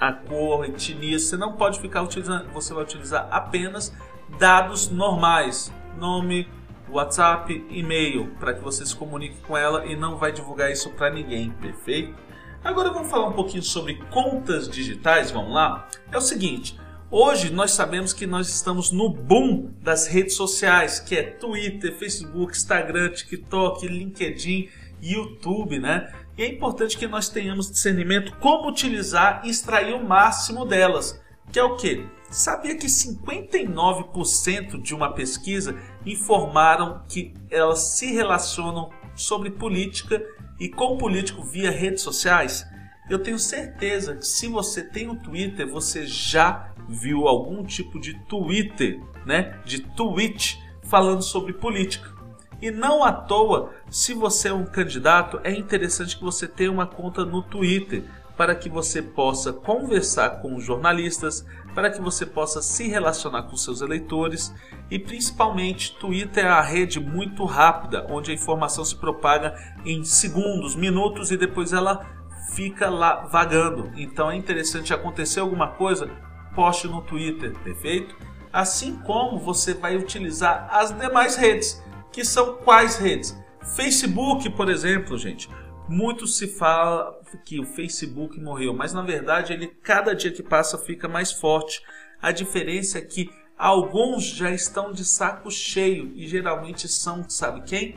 a, 0.00 0.08
a 0.08 0.12
cor, 0.12 0.64
etnia. 0.64 1.18
Você 1.18 1.36
não 1.36 1.52
pode 1.52 1.80
ficar 1.80 2.02
utilizando. 2.02 2.50
Você 2.52 2.74
vai 2.74 2.82
utilizar 2.82 3.28
apenas 3.30 3.94
dados 4.38 4.90
normais. 4.90 5.72
Nome, 5.96 6.48
WhatsApp, 6.90 7.66
e-mail, 7.70 8.28
para 8.38 8.54
que 8.54 8.62
você 8.62 8.84
se 8.84 8.94
comunique 8.94 9.40
com 9.42 9.56
ela 9.56 9.86
e 9.86 9.96
não 9.96 10.16
vai 10.16 10.32
divulgar 10.32 10.70
isso 10.70 10.90
para 10.90 11.10
ninguém, 11.10 11.50
perfeito? 11.50 12.14
Agora 12.62 12.90
vamos 12.90 13.08
falar 13.08 13.28
um 13.28 13.32
pouquinho 13.32 13.62
sobre 13.62 13.94
contas 14.10 14.68
digitais, 14.68 15.30
vamos 15.30 15.54
lá? 15.54 15.88
É 16.10 16.18
o 16.18 16.20
seguinte, 16.20 16.78
hoje 17.08 17.52
nós 17.52 17.70
sabemos 17.70 18.12
que 18.12 18.26
nós 18.26 18.48
estamos 18.48 18.90
no 18.90 19.08
boom 19.08 19.70
das 19.80 20.08
redes 20.08 20.34
sociais, 20.34 20.98
que 20.98 21.16
é 21.16 21.22
Twitter, 21.22 21.94
Facebook, 21.94 22.52
Instagram, 22.56 23.10
TikTok, 23.10 23.86
LinkedIn, 23.86 24.68
YouTube, 25.00 25.78
né? 25.78 26.12
E 26.36 26.42
é 26.42 26.48
importante 26.48 26.98
que 26.98 27.06
nós 27.06 27.28
tenhamos 27.28 27.70
discernimento 27.70 28.36
como 28.38 28.68
utilizar 28.68 29.40
e 29.44 29.50
extrair 29.50 29.94
o 29.94 30.04
máximo 30.04 30.64
delas, 30.64 31.20
que 31.52 31.58
é 31.58 31.62
o 31.64 31.76
que? 31.76 32.06
Sabia 32.30 32.76
que 32.76 32.86
59% 32.86 34.82
de 34.82 34.94
uma 34.94 35.12
pesquisa 35.12 35.78
informaram 36.04 37.02
que 37.08 37.32
elas 37.50 37.96
se 37.96 38.12
relacionam 38.12 38.90
sobre 39.14 39.50
política 39.50 40.22
e 40.60 40.68
com 40.68 40.98
político 40.98 41.42
via 41.42 41.70
redes 41.70 42.02
sociais, 42.02 42.66
eu 43.08 43.18
tenho 43.18 43.38
certeza 43.38 44.16
que 44.16 44.26
se 44.26 44.46
você 44.48 44.82
tem 44.82 45.08
um 45.08 45.16
Twitter, 45.16 45.66
você 45.66 46.06
já 46.06 46.72
viu 46.88 47.26
algum 47.26 47.64
tipo 47.64 47.98
de 47.98 48.14
Twitter, 48.26 49.00
né, 49.24 49.58
de 49.64 49.80
tweet 49.80 50.62
falando 50.82 51.22
sobre 51.22 51.52
política. 51.54 52.16
E 52.60 52.70
não 52.70 53.04
à 53.04 53.12
toa, 53.12 53.72
se 53.88 54.12
você 54.12 54.48
é 54.48 54.52
um 54.52 54.64
candidato, 54.64 55.40
é 55.44 55.52
interessante 55.52 56.16
que 56.16 56.24
você 56.24 56.46
tenha 56.46 56.72
uma 56.72 56.86
conta 56.86 57.24
no 57.24 57.40
Twitter 57.40 58.04
para 58.38 58.54
que 58.54 58.68
você 58.68 59.02
possa 59.02 59.52
conversar 59.52 60.40
com 60.40 60.54
os 60.54 60.64
jornalistas, 60.64 61.44
para 61.74 61.90
que 61.90 62.00
você 62.00 62.24
possa 62.24 62.62
se 62.62 62.86
relacionar 62.86 63.42
com 63.42 63.56
seus 63.56 63.80
eleitores 63.80 64.54
e 64.88 64.96
principalmente 64.96 65.96
Twitter 65.98 66.44
é 66.44 66.48
a 66.48 66.62
rede 66.62 67.00
muito 67.00 67.44
rápida, 67.44 68.06
onde 68.08 68.30
a 68.30 68.34
informação 68.34 68.84
se 68.84 68.94
propaga 68.94 69.56
em 69.84 70.04
segundos, 70.04 70.76
minutos 70.76 71.32
e 71.32 71.36
depois 71.36 71.72
ela 71.72 72.06
fica 72.54 72.88
lá 72.88 73.26
vagando. 73.26 73.90
Então 73.96 74.30
é 74.30 74.36
interessante 74.36 74.94
acontecer 74.94 75.40
alguma 75.40 75.72
coisa, 75.72 76.08
poste 76.54 76.86
no 76.86 77.02
Twitter, 77.02 77.52
perfeito? 77.64 78.16
Assim 78.52 79.00
como 79.00 79.40
você 79.40 79.74
vai 79.74 79.96
utilizar 79.96 80.68
as 80.70 80.96
demais 80.96 81.34
redes, 81.34 81.82
que 82.12 82.24
são 82.24 82.58
quais 82.58 82.98
redes? 82.98 83.36
Facebook, 83.74 84.48
por 84.50 84.70
exemplo, 84.70 85.18
gente. 85.18 85.50
Muito 85.88 86.26
se 86.26 86.46
fala 86.46 87.18
que 87.46 87.58
o 87.58 87.64
Facebook 87.64 88.38
morreu, 88.38 88.74
mas 88.74 88.92
na 88.92 89.02
verdade 89.02 89.54
ele 89.54 89.68
cada 89.68 90.14
dia 90.14 90.30
que 90.30 90.42
passa 90.42 90.76
fica 90.76 91.08
mais 91.08 91.32
forte. 91.32 91.80
A 92.20 92.30
diferença 92.30 92.98
é 92.98 93.00
que 93.00 93.30
alguns 93.56 94.24
já 94.24 94.50
estão 94.50 94.92
de 94.92 95.04
saco 95.04 95.50
cheio 95.50 96.12
e 96.14 96.26
geralmente 96.28 96.86
são, 96.88 97.28
sabe 97.28 97.62
quem? 97.62 97.94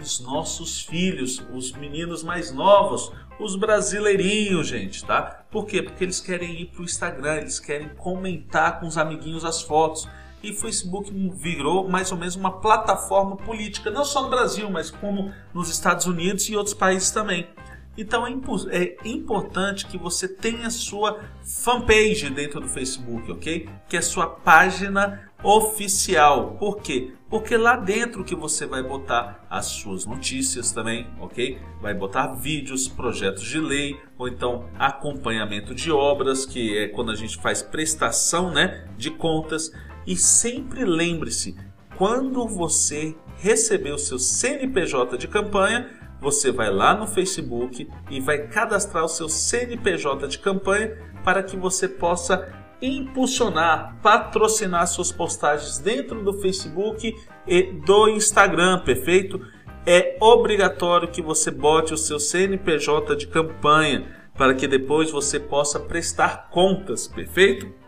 Os 0.00 0.20
nossos 0.20 0.82
filhos, 0.82 1.44
os 1.52 1.72
meninos 1.72 2.22
mais 2.22 2.50
novos, 2.50 3.12
os 3.38 3.56
brasileirinhos, 3.56 4.66
gente, 4.66 5.04
tá? 5.04 5.44
Por 5.50 5.66
quê? 5.66 5.82
Porque 5.82 6.02
eles 6.02 6.20
querem 6.20 6.62
ir 6.62 6.66
para 6.66 6.80
o 6.80 6.84
Instagram, 6.84 7.36
eles 7.36 7.60
querem 7.60 7.90
comentar 7.90 8.80
com 8.80 8.86
os 8.86 8.96
amiguinhos 8.96 9.44
as 9.44 9.60
fotos 9.60 10.08
e 10.44 10.52
Facebook 10.52 11.10
virou 11.34 11.88
mais 11.88 12.12
ou 12.12 12.18
menos 12.18 12.36
uma 12.36 12.60
plataforma 12.60 13.36
política, 13.36 13.90
não 13.90 14.04
só 14.04 14.22
no 14.22 14.30
Brasil, 14.30 14.70
mas 14.70 14.90
como 14.90 15.32
nos 15.52 15.68
Estados 15.68 16.06
Unidos 16.06 16.48
e 16.48 16.56
outros 16.56 16.74
países 16.74 17.10
também. 17.10 17.48
Então 17.96 18.26
é, 18.26 18.76
é, 18.76 18.96
importante 19.04 19.86
que 19.86 19.96
você 19.96 20.26
tenha 20.26 20.68
sua 20.70 21.20
fanpage 21.42 22.28
dentro 22.30 22.60
do 22.60 22.68
Facebook, 22.68 23.30
ok? 23.30 23.68
Que 23.88 23.96
é 23.96 24.02
sua 24.02 24.26
página 24.26 25.30
oficial. 25.42 26.56
Por 26.58 26.78
quê? 26.78 27.12
Porque 27.30 27.56
lá 27.56 27.76
dentro 27.76 28.24
que 28.24 28.34
você 28.34 28.66
vai 28.66 28.82
botar 28.82 29.46
as 29.48 29.66
suas 29.66 30.06
notícias 30.06 30.72
também, 30.72 31.06
ok? 31.20 31.58
Vai 31.80 31.94
botar 31.94 32.28
vídeos, 32.34 32.88
projetos 32.88 33.44
de 33.44 33.60
lei 33.60 34.00
ou 34.18 34.26
então 34.26 34.68
acompanhamento 34.78 35.74
de 35.74 35.92
obras, 35.92 36.46
que 36.46 36.76
é 36.76 36.88
quando 36.88 37.10
a 37.10 37.14
gente 37.14 37.36
faz 37.36 37.62
prestação, 37.62 38.50
né, 38.50 38.88
de 38.96 39.10
contas. 39.10 39.70
E 40.06 40.16
sempre 40.16 40.84
lembre-se, 40.84 41.56
quando 41.96 42.46
você 42.46 43.14
receber 43.38 43.92
o 43.92 43.98
seu 43.98 44.18
CNPJ 44.18 45.16
de 45.16 45.28
campanha, 45.28 45.90
você 46.20 46.50
vai 46.50 46.70
lá 46.70 46.94
no 46.94 47.06
Facebook 47.06 47.88
e 48.10 48.20
vai 48.20 48.46
cadastrar 48.48 49.04
o 49.04 49.08
seu 49.08 49.28
CNPJ 49.28 50.26
de 50.26 50.38
campanha 50.38 50.96
para 51.22 51.42
que 51.42 51.56
você 51.56 51.86
possa 51.86 52.48
impulsionar, 52.80 53.96
patrocinar 54.02 54.86
suas 54.86 55.12
postagens 55.12 55.78
dentro 55.78 56.22
do 56.22 56.34
Facebook 56.34 57.14
e 57.46 57.62
do 57.84 58.08
Instagram, 58.08 58.80
perfeito? 58.80 59.40
É 59.86 60.16
obrigatório 60.20 61.10
que 61.10 61.22
você 61.22 61.50
bote 61.50 61.92
o 61.92 61.98
seu 61.98 62.18
CNPJ 62.18 63.16
de 63.16 63.26
campanha 63.26 64.06
para 64.34 64.54
que 64.54 64.66
depois 64.66 65.10
você 65.10 65.38
possa 65.38 65.78
prestar 65.78 66.48
contas, 66.50 67.06
perfeito? 67.06 67.83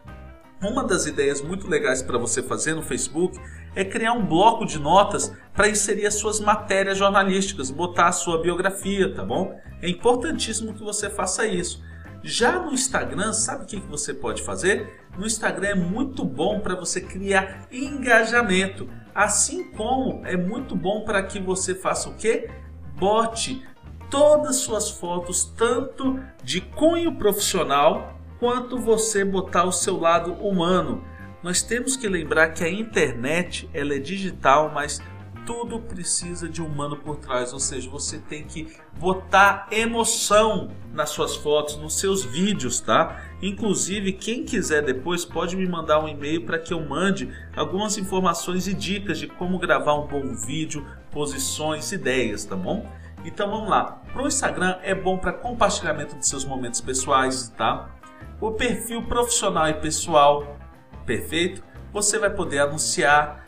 Uma 0.60 0.82
das 0.84 1.04
ideias 1.04 1.42
muito 1.42 1.68
legais 1.68 2.02
para 2.02 2.16
você 2.16 2.42
fazer 2.42 2.74
no 2.74 2.82
Facebook 2.82 3.38
é 3.74 3.84
criar 3.84 4.14
um 4.14 4.24
bloco 4.24 4.64
de 4.64 4.78
notas 4.78 5.30
para 5.52 5.68
inserir 5.68 6.06
as 6.06 6.14
suas 6.14 6.40
matérias 6.40 6.96
jornalísticas, 6.96 7.70
botar 7.70 8.08
a 8.08 8.12
sua 8.12 8.40
biografia, 8.40 9.14
tá 9.14 9.22
bom? 9.22 9.54
É 9.82 9.88
importantíssimo 9.88 10.72
que 10.72 10.82
você 10.82 11.10
faça 11.10 11.46
isso. 11.46 11.84
Já 12.22 12.58
no 12.58 12.72
Instagram, 12.72 13.34
sabe 13.34 13.64
o 13.64 13.66
que 13.66 13.76
você 13.76 14.14
pode 14.14 14.42
fazer? 14.42 15.04
No 15.18 15.26
Instagram 15.26 15.68
é 15.68 15.74
muito 15.74 16.24
bom 16.24 16.58
para 16.60 16.74
você 16.74 17.02
criar 17.02 17.68
engajamento, 17.70 18.88
assim 19.14 19.70
como 19.72 20.24
é 20.24 20.38
muito 20.38 20.74
bom 20.74 21.04
para 21.04 21.22
que 21.22 21.38
você 21.38 21.74
faça 21.74 22.08
o 22.08 22.14
que? 22.14 22.48
Bote 22.98 23.62
todas 24.10 24.50
as 24.50 24.56
suas 24.56 24.90
fotos, 24.90 25.44
tanto 25.44 26.18
de 26.42 26.62
cunho 26.62 27.14
profissional 27.16 28.15
quanto 28.38 28.78
você 28.78 29.24
botar 29.24 29.64
o 29.64 29.72
seu 29.72 29.98
lado 29.98 30.32
humano 30.34 31.02
nós 31.42 31.62
temos 31.62 31.96
que 31.96 32.08
lembrar 32.08 32.48
que 32.48 32.64
a 32.64 32.68
internet 32.68 33.70
ela 33.72 33.94
é 33.94 34.00
digital, 34.00 34.72
mas 34.74 35.00
tudo 35.46 35.78
precisa 35.78 36.48
de 36.48 36.60
humano 36.60 36.96
por 36.96 37.18
trás, 37.18 37.52
ou 37.52 37.60
seja, 37.60 37.88
você 37.88 38.18
tem 38.18 38.42
que 38.42 38.66
botar 38.98 39.68
emoção 39.70 40.72
nas 40.92 41.10
suas 41.10 41.36
fotos, 41.36 41.76
nos 41.76 42.00
seus 42.00 42.24
vídeos, 42.24 42.80
tá? 42.80 43.22
Inclusive, 43.40 44.12
quem 44.12 44.44
quiser 44.44 44.82
depois 44.82 45.24
pode 45.24 45.54
me 45.56 45.68
mandar 45.68 46.00
um 46.00 46.08
e-mail 46.08 46.44
para 46.44 46.58
que 46.58 46.74
eu 46.74 46.80
mande 46.80 47.32
algumas 47.54 47.96
informações 47.96 48.66
e 48.66 48.74
dicas 48.74 49.16
de 49.16 49.28
como 49.28 49.56
gravar 49.56 49.94
um 49.94 50.08
bom 50.08 50.34
vídeo, 50.34 50.84
posições, 51.12 51.92
ideias, 51.92 52.44
tá 52.44 52.56
bom? 52.56 52.90
Então 53.24 53.48
vamos 53.48 53.70
lá. 53.70 54.02
Para 54.12 54.22
o 54.22 54.26
Instagram 54.26 54.78
é 54.82 54.94
bom 54.94 55.16
para 55.16 55.32
compartilhamento 55.32 56.16
de 56.16 56.26
seus 56.26 56.44
momentos 56.44 56.80
pessoais, 56.80 57.52
tá? 57.56 57.95
O 58.40 58.52
perfil 58.52 59.02
profissional 59.02 59.68
e 59.68 59.74
pessoal 59.74 60.56
perfeito, 61.04 61.62
você 61.92 62.18
vai 62.18 62.30
poder 62.30 62.58
anunciar. 62.58 63.46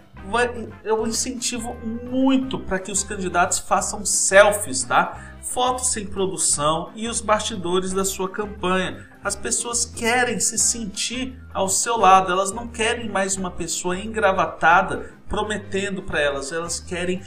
Eu 0.85 1.07
incentivo 1.07 1.75
muito 1.75 2.59
para 2.59 2.79
que 2.79 2.91
os 2.91 3.03
candidatos 3.03 3.59
façam 3.59 4.05
selfies, 4.05 4.85
tá? 4.85 5.37
Fotos 5.43 5.93
sem 5.93 6.07
produção 6.07 6.91
e 6.95 7.09
os 7.09 7.21
bastidores 7.21 7.93
da 7.93 8.05
sua 8.05 8.29
campanha. 8.29 9.07
As 9.23 9.35
pessoas 9.35 9.85
querem 9.85 10.39
se 10.41 10.59
sentir 10.59 11.41
ao 11.53 11.69
seu 11.69 11.97
lado, 11.97 12.31
elas 12.33 12.53
não 12.53 12.69
querem 12.69 13.09
mais 13.09 13.37
uma 13.37 13.51
pessoa 13.51 13.99
engravatada 13.99 15.13
prometendo 15.29 16.03
para 16.03 16.21
elas, 16.21 16.53
elas 16.53 16.81
querem 16.81 17.23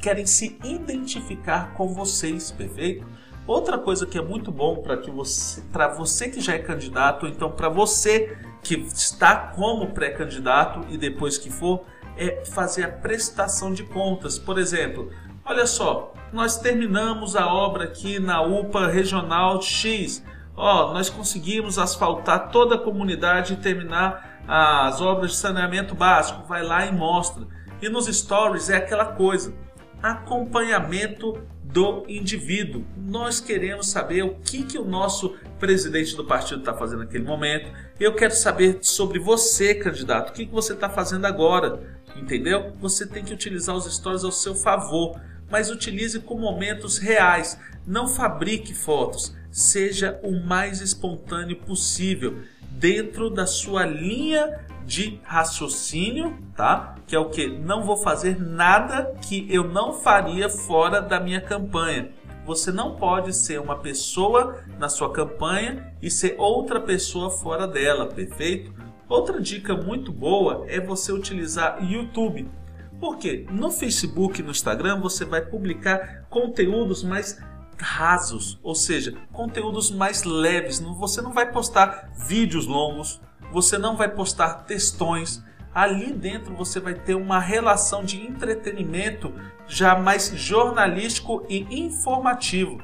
querem 0.00 0.26
se 0.26 0.58
identificar 0.64 1.74
com 1.74 1.88
vocês, 1.88 2.50
perfeito? 2.50 3.06
Outra 3.50 3.76
coisa 3.78 4.06
que 4.06 4.16
é 4.16 4.22
muito 4.22 4.52
bom 4.52 4.76
para 4.76 4.96
que 4.96 5.10
você, 5.10 5.60
para 5.72 5.88
você 5.88 6.28
que 6.28 6.40
já 6.40 6.54
é 6.54 6.60
candidato, 6.60 7.26
ou 7.26 7.28
então 7.28 7.50
para 7.50 7.68
você 7.68 8.38
que 8.62 8.76
está 8.76 9.34
como 9.34 9.88
pré-candidato 9.88 10.86
e 10.88 10.96
depois 10.96 11.36
que 11.36 11.50
for, 11.50 11.82
é 12.16 12.44
fazer 12.44 12.84
a 12.84 12.88
prestação 12.88 13.72
de 13.72 13.82
contas. 13.82 14.38
Por 14.38 14.56
exemplo, 14.56 15.10
olha 15.44 15.66
só, 15.66 16.14
nós 16.32 16.58
terminamos 16.58 17.34
a 17.34 17.52
obra 17.52 17.86
aqui 17.86 18.20
na 18.20 18.40
UPA 18.40 18.86
Regional 18.86 19.60
X. 19.60 20.24
Ó, 20.56 20.92
nós 20.92 21.10
conseguimos 21.10 21.76
asfaltar 21.76 22.50
toda 22.50 22.76
a 22.76 22.78
comunidade 22.78 23.54
e 23.54 23.56
terminar 23.56 24.44
as 24.46 25.00
obras 25.00 25.32
de 25.32 25.38
saneamento 25.38 25.92
básico. 25.92 26.46
Vai 26.46 26.62
lá 26.62 26.86
e 26.86 26.92
mostra. 26.92 27.48
E 27.82 27.88
nos 27.88 28.06
stories 28.06 28.70
é 28.70 28.76
aquela 28.76 29.06
coisa, 29.06 29.52
acompanhamento 30.00 31.36
do 31.72 32.04
indivíduo. 32.08 32.84
Nós 32.96 33.40
queremos 33.40 33.88
saber 33.88 34.22
o 34.22 34.34
que, 34.36 34.64
que 34.64 34.78
o 34.78 34.84
nosso 34.84 35.36
presidente 35.58 36.16
do 36.16 36.24
partido 36.24 36.60
está 36.60 36.74
fazendo 36.74 37.00
naquele 37.00 37.24
momento. 37.24 37.70
Eu 37.98 38.14
quero 38.14 38.34
saber 38.34 38.78
sobre 38.82 39.18
você, 39.18 39.74
candidato. 39.74 40.30
O 40.30 40.32
que, 40.32 40.46
que 40.46 40.52
você 40.52 40.72
está 40.72 40.88
fazendo 40.88 41.26
agora? 41.26 41.80
Entendeu? 42.16 42.72
Você 42.80 43.06
tem 43.06 43.24
que 43.24 43.32
utilizar 43.32 43.76
os 43.76 43.92
stories 43.92 44.24
ao 44.24 44.32
seu 44.32 44.54
favor, 44.54 45.20
mas 45.50 45.70
utilize 45.70 46.18
com 46.20 46.36
momentos 46.36 46.98
reais. 46.98 47.58
Não 47.86 48.08
fabrique 48.08 48.74
fotos. 48.74 49.34
Seja 49.50 50.18
o 50.22 50.32
mais 50.32 50.80
espontâneo 50.80 51.56
possível 51.56 52.40
dentro 52.70 53.28
da 53.28 53.46
sua 53.46 53.84
linha 53.84 54.58
de 54.90 55.20
raciocínio, 55.22 56.36
tá? 56.56 56.96
Que 57.06 57.14
é 57.14 57.18
o 57.18 57.30
que 57.30 57.46
não 57.46 57.84
vou 57.84 57.96
fazer 57.96 58.40
nada 58.40 59.14
que 59.22 59.46
eu 59.48 59.62
não 59.62 59.92
faria 59.92 60.48
fora 60.50 61.00
da 61.00 61.20
minha 61.20 61.40
campanha. 61.40 62.10
Você 62.44 62.72
não 62.72 62.96
pode 62.96 63.32
ser 63.32 63.60
uma 63.60 63.76
pessoa 63.76 64.64
na 64.80 64.88
sua 64.88 65.12
campanha 65.12 65.94
e 66.02 66.10
ser 66.10 66.34
outra 66.36 66.80
pessoa 66.80 67.30
fora 67.30 67.68
dela, 67.68 68.06
perfeito? 68.06 68.74
Outra 69.08 69.40
dica 69.40 69.76
muito 69.76 70.10
boa 70.10 70.64
é 70.66 70.80
você 70.80 71.12
utilizar 71.12 71.78
YouTube. 71.88 72.50
Porque 72.98 73.46
no 73.48 73.70
Facebook 73.70 74.40
e 74.40 74.42
no 74.42 74.50
Instagram 74.50 75.00
você 75.00 75.24
vai 75.24 75.40
publicar 75.40 76.24
conteúdos 76.28 77.04
mais 77.04 77.40
rasos, 77.78 78.58
ou 78.60 78.74
seja, 78.74 79.14
conteúdos 79.32 79.92
mais 79.92 80.24
leves. 80.24 80.80
Você 80.80 81.22
não 81.22 81.32
vai 81.32 81.52
postar 81.52 82.10
vídeos 82.26 82.66
longos, 82.66 83.20
você 83.52 83.78
não 83.78 83.96
vai 83.96 84.08
postar 84.08 84.64
textões. 84.64 85.42
Ali 85.74 86.12
dentro 86.12 86.54
você 86.54 86.80
vai 86.80 86.94
ter 86.94 87.14
uma 87.14 87.38
relação 87.38 88.04
de 88.04 88.20
entretenimento 88.20 89.32
já 89.68 89.96
mais 89.96 90.32
jornalístico 90.34 91.46
e 91.48 91.66
informativo. 91.70 92.80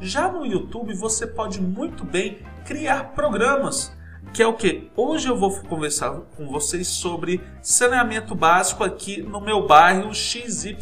Já 0.00 0.30
no 0.32 0.46
YouTube 0.46 0.94
você 0.94 1.26
pode 1.26 1.60
muito 1.60 2.04
bem 2.04 2.38
criar 2.64 3.12
programas, 3.12 3.94
que 4.32 4.42
é 4.42 4.46
o 4.46 4.54
que? 4.54 4.90
Hoje 4.96 5.28
eu 5.28 5.36
vou 5.36 5.54
conversar 5.62 6.12
com 6.36 6.46
vocês 6.46 6.86
sobre 6.86 7.42
saneamento 7.60 8.34
básico 8.34 8.82
aqui 8.82 9.20
no 9.20 9.40
meu 9.40 9.66
bairro 9.66 10.14
XYZ 10.14 10.76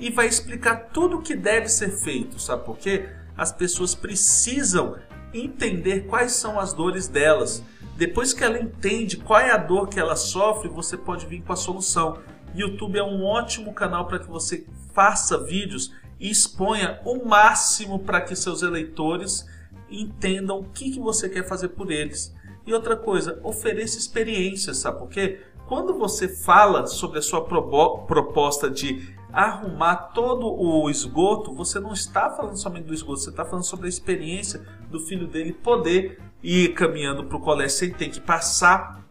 e 0.00 0.10
vai 0.10 0.26
explicar 0.26 0.88
tudo 0.92 1.18
o 1.18 1.22
que 1.22 1.34
deve 1.34 1.68
ser 1.68 1.90
feito, 1.90 2.40
sabe 2.40 2.64
por 2.64 2.78
quê? 2.78 3.08
As 3.36 3.52
pessoas 3.52 3.94
precisam 3.94 4.96
entender 5.32 6.06
quais 6.06 6.32
são 6.32 6.58
as 6.58 6.72
dores 6.72 7.08
delas. 7.08 7.62
Depois 7.96 8.32
que 8.32 8.42
ela 8.42 8.58
entende 8.58 9.16
qual 9.16 9.40
é 9.40 9.52
a 9.52 9.56
dor 9.56 9.88
que 9.88 10.00
ela 10.00 10.16
sofre, 10.16 10.68
você 10.68 10.96
pode 10.96 11.26
vir 11.26 11.42
com 11.42 11.52
a 11.52 11.56
solução. 11.56 12.18
YouTube 12.54 12.98
é 12.98 13.02
um 13.02 13.24
ótimo 13.24 13.72
canal 13.72 14.06
para 14.06 14.18
que 14.18 14.28
você 14.28 14.66
faça 14.92 15.38
vídeos 15.38 15.92
e 16.18 16.30
exponha 16.30 17.00
o 17.04 17.24
máximo 17.24 18.00
para 18.00 18.20
que 18.20 18.34
seus 18.34 18.62
eleitores 18.62 19.48
entendam 19.90 20.60
o 20.60 20.64
que, 20.64 20.90
que 20.90 21.00
você 21.00 21.28
quer 21.28 21.46
fazer 21.46 21.68
por 21.68 21.90
eles. 21.90 22.34
E 22.66 22.72
outra 22.72 22.96
coisa, 22.96 23.38
ofereça 23.42 23.98
experiências, 23.98 24.78
sabe 24.78 24.98
por 24.98 25.08
quê? 25.08 25.40
Quando 25.66 25.94
você 25.94 26.28
fala 26.28 26.86
sobre 26.86 27.18
a 27.18 27.22
sua 27.22 27.44
proposta 27.44 28.70
de 28.70 29.14
arrumar 29.32 29.96
todo 30.14 30.46
o 30.46 30.88
esgoto, 30.88 31.52
você 31.54 31.80
não 31.80 31.92
está 31.92 32.30
falando 32.30 32.56
somente 32.56 32.86
do 32.86 32.94
esgoto, 32.94 33.20
você 33.20 33.30
está 33.30 33.44
falando 33.44 33.64
sobre 33.64 33.86
a 33.86 33.88
experiência 33.88 34.64
do 34.90 35.00
filho 35.00 35.26
dele 35.26 35.52
poder 35.52 36.20
ir 36.44 36.74
caminhando 36.74 37.24
para 37.24 37.38
o 37.38 37.40
colégio 37.40 37.78
sem 37.78 37.90
ter 37.90 38.10
que 38.10 38.20
passar 38.20 39.02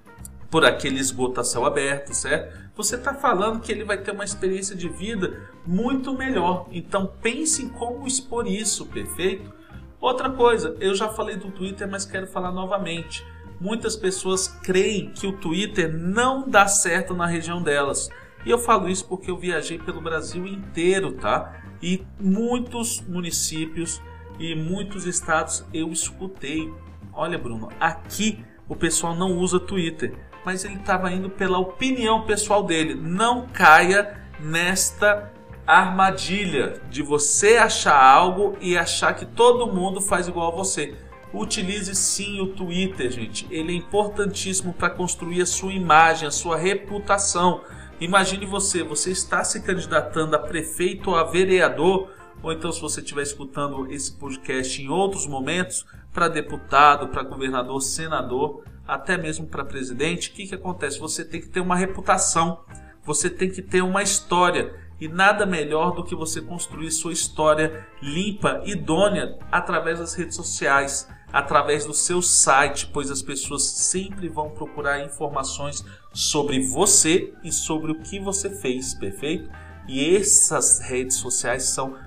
por 0.52 0.63
aquele 0.63 1.00
esgoto 1.00 1.41
a 1.41 1.43
céu 1.43 1.65
aberto, 1.65 2.13
certo? 2.13 2.62
Você 2.76 2.96
está 2.96 3.13
falando 3.13 3.60
que 3.60 3.72
ele 3.72 3.84
vai 3.84 3.98
ter 3.98 4.12
uma 4.12 4.24
experiência 4.24 4.76
de 4.76 4.88
vida 4.88 5.50
muito 5.65 6.15
melhor. 6.15 6.67
Então 6.72 7.12
pense 7.22 7.63
em 7.63 7.69
como 7.69 8.06
expor 8.06 8.48
isso, 8.48 8.86
perfeito? 8.86 9.52
Outra 10.00 10.30
coisa, 10.30 10.78
eu 10.80 10.93
já 10.93 11.10
falei 11.10 11.36
do 11.36 11.50
Twitter, 11.50 11.89
mas 11.89 12.06
quero 12.06 12.28
falar 12.28 12.52
novamente. 12.52 13.26
Muitas 13.60 13.96
pessoas 13.96 14.48
creem 14.48 15.12
que 15.12 15.26
o 15.26 15.34
Twitter 15.34 15.91
não 15.91 16.48
dá 16.48 16.67
certo 16.67 17.15
na 17.15 17.26
região 17.26 17.63
delas. 17.63 18.10
E 18.46 18.50
eu 18.50 18.60
falo 18.60 18.89
isso 18.89 19.08
porque 19.08 19.32
eu 19.32 19.38
viajei 19.38 19.80
pelo 19.80 20.02
Brasil 20.02 20.46
inteiro, 20.46 21.13
tá? 21.13 21.62
E 21.82 22.06
muitos 22.19 23.02
municípios 23.02 24.02
e 24.38 24.54
muitos 24.54 25.06
estados 25.06 25.65
eu 25.74 25.91
escutei. 25.91 26.72
Olha, 27.15 27.38
Bruno, 27.38 27.69
aqui 27.80 28.43
o 28.67 28.76
pessoal 28.76 29.15
não 29.15 29.38
usa 29.38 29.60
Twitter, 29.60 30.15
mas 30.43 30.65
ele 30.65 30.76
estava 30.76 31.12
indo 31.12 31.30
pela 31.30 31.60
opinião 31.60 32.23
pessoal 32.23 32.63
dele. 32.63 32.95
Não 32.95 33.47
caia 33.47 34.17
nesta 34.39 35.32
armadilha 35.65 36.82
de 36.89 37.02
você 37.02 37.58
achar 37.58 38.02
algo 38.02 38.58
e 38.60 38.78
achar 38.78 39.13
que 39.13 39.26
todo 39.26 39.71
mundo 39.71 40.02
faz 40.02 40.28
igual 40.28 40.52
a 40.52 40.56
você. 40.56 40.95
Utilize 41.34 41.95
sim 41.95 42.41
o 42.41 42.47
Twitter, 42.47 43.10
gente. 43.10 43.47
Ele 43.49 43.73
é 43.73 43.76
importantíssimo 43.76 44.73
para 44.73 44.89
construir 44.89 45.41
a 45.41 45.45
sua 45.45 45.73
imagem, 45.73 46.28
a 46.28 46.32
sua 46.32 46.58
reputação. 46.58 47.62
Imagine 47.99 48.45
você, 48.45 48.84
você 48.84 49.12
está 49.12 49.43
se 49.43 49.62
candidatando 49.62 50.36
a 50.36 50.39
prefeito 50.39 51.10
ou 51.10 51.15
a 51.15 51.23
vereador, 51.23 52.12
ou 52.43 52.51
então 52.51 52.71
se 52.71 52.82
você 52.82 52.99
estiver 52.99 53.23
escutando 53.23 53.89
esse 53.89 54.12
podcast 54.12 54.82
em 54.82 54.89
outros 54.89 55.25
momentos, 55.25 55.86
para 56.12 56.27
deputado, 56.27 57.08
para 57.08 57.23
governador, 57.23 57.82
senador, 57.82 58.63
até 58.86 59.17
mesmo 59.17 59.47
para 59.47 59.63
presidente, 59.63 60.29
o 60.29 60.34
que, 60.34 60.47
que 60.47 60.56
acontece? 60.56 60.99
Você 60.99 61.23
tem 61.23 61.39
que 61.39 61.47
ter 61.47 61.62
uma 61.62 61.75
reputação, 61.75 62.60
você 63.03 63.29
tem 63.29 63.49
que 63.49 63.62
ter 63.62 63.82
uma 63.82 64.03
história. 64.03 64.75
E 64.99 65.08
nada 65.08 65.45
melhor 65.45 65.91
do 65.95 66.03
que 66.03 66.15
você 66.15 66.39
construir 66.41 66.91
sua 66.91 67.12
história 67.12 67.88
limpa, 68.01 68.62
idônea, 68.65 69.38
através 69.51 69.99
das 69.99 70.13
redes 70.13 70.36
sociais, 70.36 71.10
através 71.32 71.86
do 71.86 71.93
seu 71.93 72.21
site, 72.21 72.89
pois 72.93 73.10
as 73.10 73.21
pessoas 73.21 73.63
sempre 73.63 74.29
vão 74.29 74.51
procurar 74.51 75.03
informações 75.03 75.84
sobre 76.13 76.60
você 76.60 77.34
e 77.43 77.51
sobre 77.51 77.91
o 77.91 77.99
que 78.01 78.19
você 78.19 78.49
fez, 78.49 78.93
perfeito? 78.93 79.49
E 79.88 80.15
essas 80.15 80.79
redes 80.79 81.17
sociais 81.17 81.63
são 81.69 81.97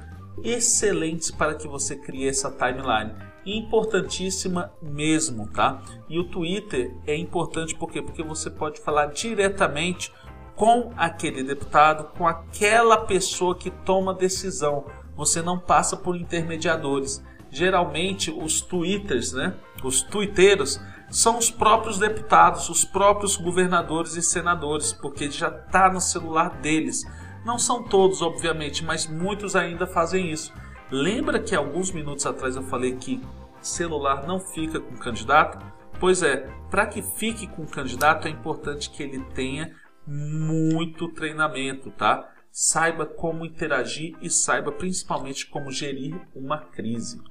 excelentes 0.42 1.31
para 1.31 1.55
que 1.55 1.66
você 1.66 1.96
crie 1.96 2.29
essa 2.29 2.51
timeline. 2.51 3.14
Importantíssima 3.44 4.72
mesmo, 4.83 5.49
tá? 5.49 5.81
E 6.09 6.18
o 6.18 6.25
Twitter 6.25 6.94
é 7.07 7.16
importante 7.16 7.75
por 7.75 7.90
quê? 7.90 8.03
Porque 8.03 8.22
você 8.22 8.51
pode 8.51 8.81
falar 8.81 9.07
diretamente 9.07 10.12
com 10.57 10.92
aquele 10.96 11.42
deputado, 11.42 12.12
com 12.16 12.27
aquela 12.27 12.96
pessoa 12.96 13.55
que 13.55 13.70
toma 13.70 14.14
decisão. 14.14 14.87
Você 15.14 15.42
não 15.42 15.59
passa 15.59 15.96
por 15.96 16.16
intermediadores. 16.16 17.22
Geralmente 17.51 18.31
os 18.31 18.61
twitters, 18.61 19.33
né? 19.33 19.55
Os 19.85 20.03
twitteiros 20.03 20.81
são 21.11 21.38
os 21.38 21.51
próprios 21.51 21.99
deputados, 21.99 22.68
os 22.68 22.85
próprios 22.85 23.37
governadores 23.37 24.16
e 24.16 24.22
senadores, 24.22 24.92
porque 24.92 25.31
já 25.31 25.49
está 25.49 25.90
no 25.90 26.01
celular 26.01 26.51
deles. 26.61 27.05
Não 27.47 27.61
são 27.61 27.81
todos, 27.81 28.23
obviamente, 28.23 28.85
mas 28.85 29.07
muitos 29.07 29.55
ainda 29.55 29.87
fazem 29.87 30.33
isso. 30.33 30.53
Lembra 30.91 31.39
que 31.39 31.55
alguns 31.55 31.93
minutos 31.93 32.27
atrás 32.27 32.57
eu 32.57 32.63
falei 32.65 32.97
que 32.97 33.23
celular 33.63 34.27
não 34.27 34.41
fica 34.41 34.81
com 34.81 34.97
candidato? 34.97 35.65
Pois 36.01 36.25
é, 36.25 36.49
para 36.69 36.87
que 36.87 37.01
fique 37.01 37.47
com 37.47 37.65
candidato 37.65 38.27
é 38.27 38.33
importante 38.33 38.91
que 38.91 39.01
ele 39.01 39.21
tenha 39.33 39.73
muito 40.05 41.07
treinamento, 41.13 41.93
tá? 41.93 42.29
Saiba 42.51 43.07
como 43.07 43.47
interagir 43.47 44.17
e 44.21 44.29
saiba 44.29 44.73
principalmente 44.73 45.47
como 45.47 45.71
gerir 45.71 46.21
uma 46.35 46.59
crise. 46.59 47.23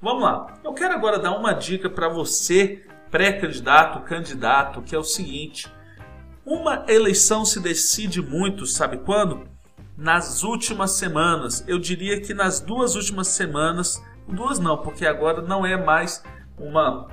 Vamos 0.00 0.22
lá. 0.22 0.58
Eu 0.64 0.72
quero 0.72 0.94
agora 0.94 1.18
dar 1.18 1.36
uma 1.36 1.52
dica 1.52 1.90
para 1.90 2.08
você, 2.08 2.82
pré-candidato, 3.10 4.00
candidato, 4.06 4.80
que 4.80 4.94
é 4.94 4.98
o 4.98 5.04
seguinte: 5.04 5.70
uma 6.46 6.86
eleição 6.88 7.44
se 7.44 7.60
decide 7.60 8.22
muito, 8.22 8.64
sabe 8.64 8.96
quando? 8.96 9.49
Nas 10.00 10.42
últimas 10.42 10.92
semanas. 10.92 11.62
Eu 11.68 11.78
diria 11.78 12.20
que 12.20 12.34
nas 12.34 12.58
duas 12.60 12.96
últimas 12.96 13.28
semanas, 13.28 14.02
duas 14.26 14.58
não, 14.58 14.78
porque 14.78 15.06
agora 15.06 15.40
não 15.42 15.64
é 15.64 15.76
mais 15.76 16.24
uma 16.58 17.06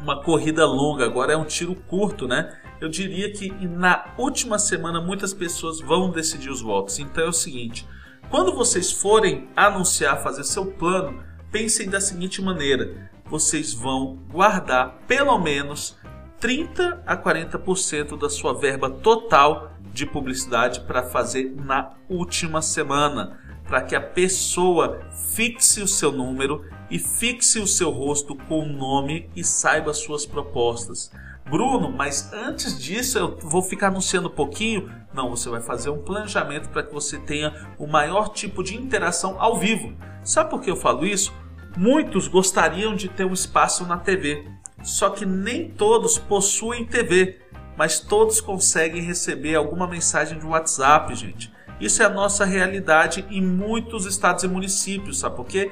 uma 0.00 0.22
corrida 0.22 0.64
longa, 0.64 1.04
agora 1.04 1.32
é 1.32 1.36
um 1.36 1.44
tiro 1.44 1.74
curto, 1.74 2.26
né? 2.26 2.56
eu 2.82 2.88
diria 2.88 3.32
que 3.32 3.48
na 3.64 4.12
última 4.18 4.58
semana 4.58 5.00
muitas 5.00 5.32
pessoas 5.32 5.80
vão 5.80 6.10
decidir 6.10 6.50
os 6.50 6.60
votos. 6.60 6.98
Então 6.98 7.24
é 7.24 7.28
o 7.28 7.32
seguinte: 7.32 7.86
quando 8.28 8.52
vocês 8.52 8.90
forem 8.90 9.48
anunciar, 9.54 10.20
fazer 10.20 10.42
seu 10.42 10.66
plano, 10.66 11.22
pensem 11.52 11.88
da 11.88 12.00
seguinte 12.00 12.42
maneira: 12.42 13.08
vocês 13.26 13.72
vão 13.72 14.18
guardar 14.28 14.98
pelo 15.06 15.38
menos 15.38 15.96
30 16.42 17.04
a 17.06 17.16
40% 17.16 18.18
da 18.18 18.28
sua 18.28 18.52
verba 18.52 18.90
total 18.90 19.70
de 19.92 20.04
publicidade 20.04 20.80
para 20.80 21.04
fazer 21.04 21.54
na 21.54 21.92
última 22.08 22.60
semana, 22.60 23.38
para 23.64 23.80
que 23.80 23.94
a 23.94 24.00
pessoa 24.00 24.98
fixe 25.36 25.80
o 25.80 25.86
seu 25.86 26.10
número 26.10 26.64
e 26.90 26.98
fixe 26.98 27.60
o 27.60 27.66
seu 27.66 27.90
rosto 27.90 28.34
com 28.48 28.58
o 28.58 28.66
nome 28.66 29.30
e 29.36 29.44
saiba 29.44 29.94
suas 29.94 30.26
propostas. 30.26 31.12
Bruno, 31.48 31.92
mas 31.92 32.32
antes 32.32 32.76
disso 32.76 33.18
eu 33.18 33.38
vou 33.38 33.62
ficar 33.62 33.86
anunciando 33.86 34.26
um 34.26 34.34
pouquinho. 34.34 34.90
Não, 35.14 35.30
você 35.30 35.48
vai 35.48 35.60
fazer 35.60 35.90
um 35.90 36.02
planejamento 36.02 36.70
para 36.70 36.82
que 36.82 36.92
você 36.92 37.18
tenha 37.20 37.72
o 37.78 37.86
maior 37.86 38.30
tipo 38.30 38.64
de 38.64 38.76
interação 38.76 39.40
ao 39.40 39.60
vivo. 39.60 39.94
Sabe 40.24 40.50
por 40.50 40.60
que 40.60 40.72
eu 40.72 40.76
falo 40.76 41.06
isso? 41.06 41.32
Muitos 41.76 42.26
gostariam 42.26 42.96
de 42.96 43.08
ter 43.08 43.24
um 43.24 43.32
espaço 43.32 43.86
na 43.86 43.96
TV, 43.96 44.44
só 44.82 45.10
que 45.10 45.24
nem 45.24 45.68
todos 45.68 46.18
possuem 46.18 46.84
TV, 46.84 47.40
mas 47.76 48.00
todos 48.00 48.40
conseguem 48.40 49.02
receber 49.02 49.54
alguma 49.54 49.86
mensagem 49.86 50.38
de 50.38 50.46
WhatsApp, 50.46 51.14
gente. 51.14 51.52
Isso 51.80 52.02
é 52.02 52.06
a 52.06 52.10
nossa 52.10 52.44
realidade 52.44 53.24
em 53.30 53.40
muitos 53.40 54.06
estados 54.06 54.44
e 54.44 54.48
municípios, 54.48 55.18
sabe 55.18 55.36
por 55.36 55.46
quê? 55.46 55.70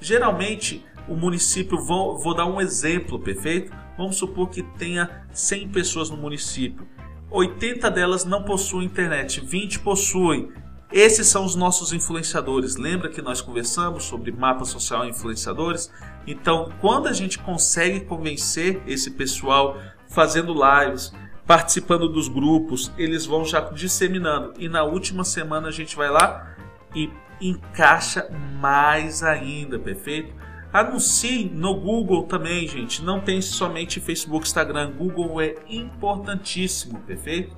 Geralmente 0.00 0.84
o 1.08 1.14
município, 1.14 1.78
vou, 1.84 2.18
vou 2.18 2.34
dar 2.34 2.46
um 2.46 2.60
exemplo, 2.60 3.18
perfeito? 3.18 3.72
Vamos 3.96 4.16
supor 4.16 4.48
que 4.50 4.62
tenha 4.62 5.24
100 5.32 5.68
pessoas 5.68 6.10
no 6.10 6.16
município. 6.16 6.86
80 7.30 7.90
delas 7.90 8.24
não 8.24 8.42
possuem 8.42 8.86
internet, 8.86 9.40
20 9.40 9.80
possuem. 9.80 10.50
Esses 10.92 11.26
são 11.26 11.46
os 11.46 11.54
nossos 11.54 11.92
influenciadores. 11.92 12.76
Lembra 12.76 13.08
que 13.08 13.22
nós 13.22 13.40
conversamos 13.40 14.04
sobre 14.04 14.30
mapa 14.30 14.66
social 14.66 15.06
e 15.06 15.08
influenciadores? 15.08 15.90
Então, 16.26 16.70
quando 16.82 17.08
a 17.08 17.14
gente 17.14 17.38
consegue 17.38 18.00
convencer 18.00 18.82
esse 18.86 19.12
pessoal 19.12 19.78
fazendo 20.10 20.52
lives, 20.52 21.10
participando 21.46 22.10
dos 22.10 22.28
grupos, 22.28 22.92
eles 22.98 23.24
vão 23.24 23.42
já 23.42 23.60
disseminando. 23.70 24.52
E 24.58 24.68
na 24.68 24.84
última 24.84 25.24
semana 25.24 25.68
a 25.68 25.72
gente 25.72 25.96
vai 25.96 26.10
lá 26.10 26.54
e 26.94 27.10
encaixa 27.40 28.28
mais 28.60 29.22
ainda, 29.22 29.78
perfeito? 29.78 30.34
Anuncie 30.70 31.50
no 31.52 31.74
Google 31.74 32.24
também, 32.24 32.68
gente. 32.68 33.02
Não 33.02 33.20
pense 33.20 33.48
somente 33.48 33.98
Facebook, 33.98 34.46
Instagram. 34.46 34.92
Google 34.92 35.40
é 35.40 35.54
importantíssimo, 35.68 37.00
perfeito? 37.00 37.56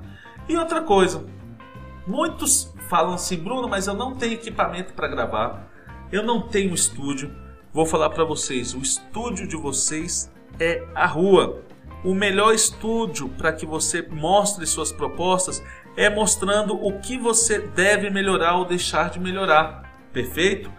E 0.48 0.56
outra 0.56 0.82
coisa, 0.82 1.24
muitos 2.06 2.72
falam 2.88 3.14
assim, 3.14 3.36
Bruno, 3.36 3.68
mas 3.68 3.86
eu 3.86 3.94
não 3.94 4.14
tenho 4.14 4.34
equipamento 4.34 4.94
para 4.94 5.08
gravar. 5.08 5.70
Eu 6.12 6.22
não 6.22 6.42
tenho 6.42 6.74
estúdio. 6.74 7.34
Vou 7.72 7.86
falar 7.86 8.10
para 8.10 8.24
vocês, 8.24 8.74
o 8.74 8.78
estúdio 8.78 9.48
de 9.48 9.56
vocês 9.56 10.30
é 10.60 10.86
a 10.94 11.06
rua. 11.06 11.62
O 12.04 12.14
melhor 12.14 12.54
estúdio 12.54 13.28
para 13.30 13.52
que 13.52 13.66
você 13.66 14.02
mostre 14.02 14.66
suas 14.66 14.92
propostas 14.92 15.62
é 15.96 16.08
mostrando 16.08 16.74
o 16.74 17.00
que 17.00 17.18
você 17.18 17.58
deve 17.58 18.10
melhorar 18.10 18.56
ou 18.56 18.64
deixar 18.64 19.10
de 19.10 19.18
melhorar. 19.18 19.90
Perfeito? 20.12 20.70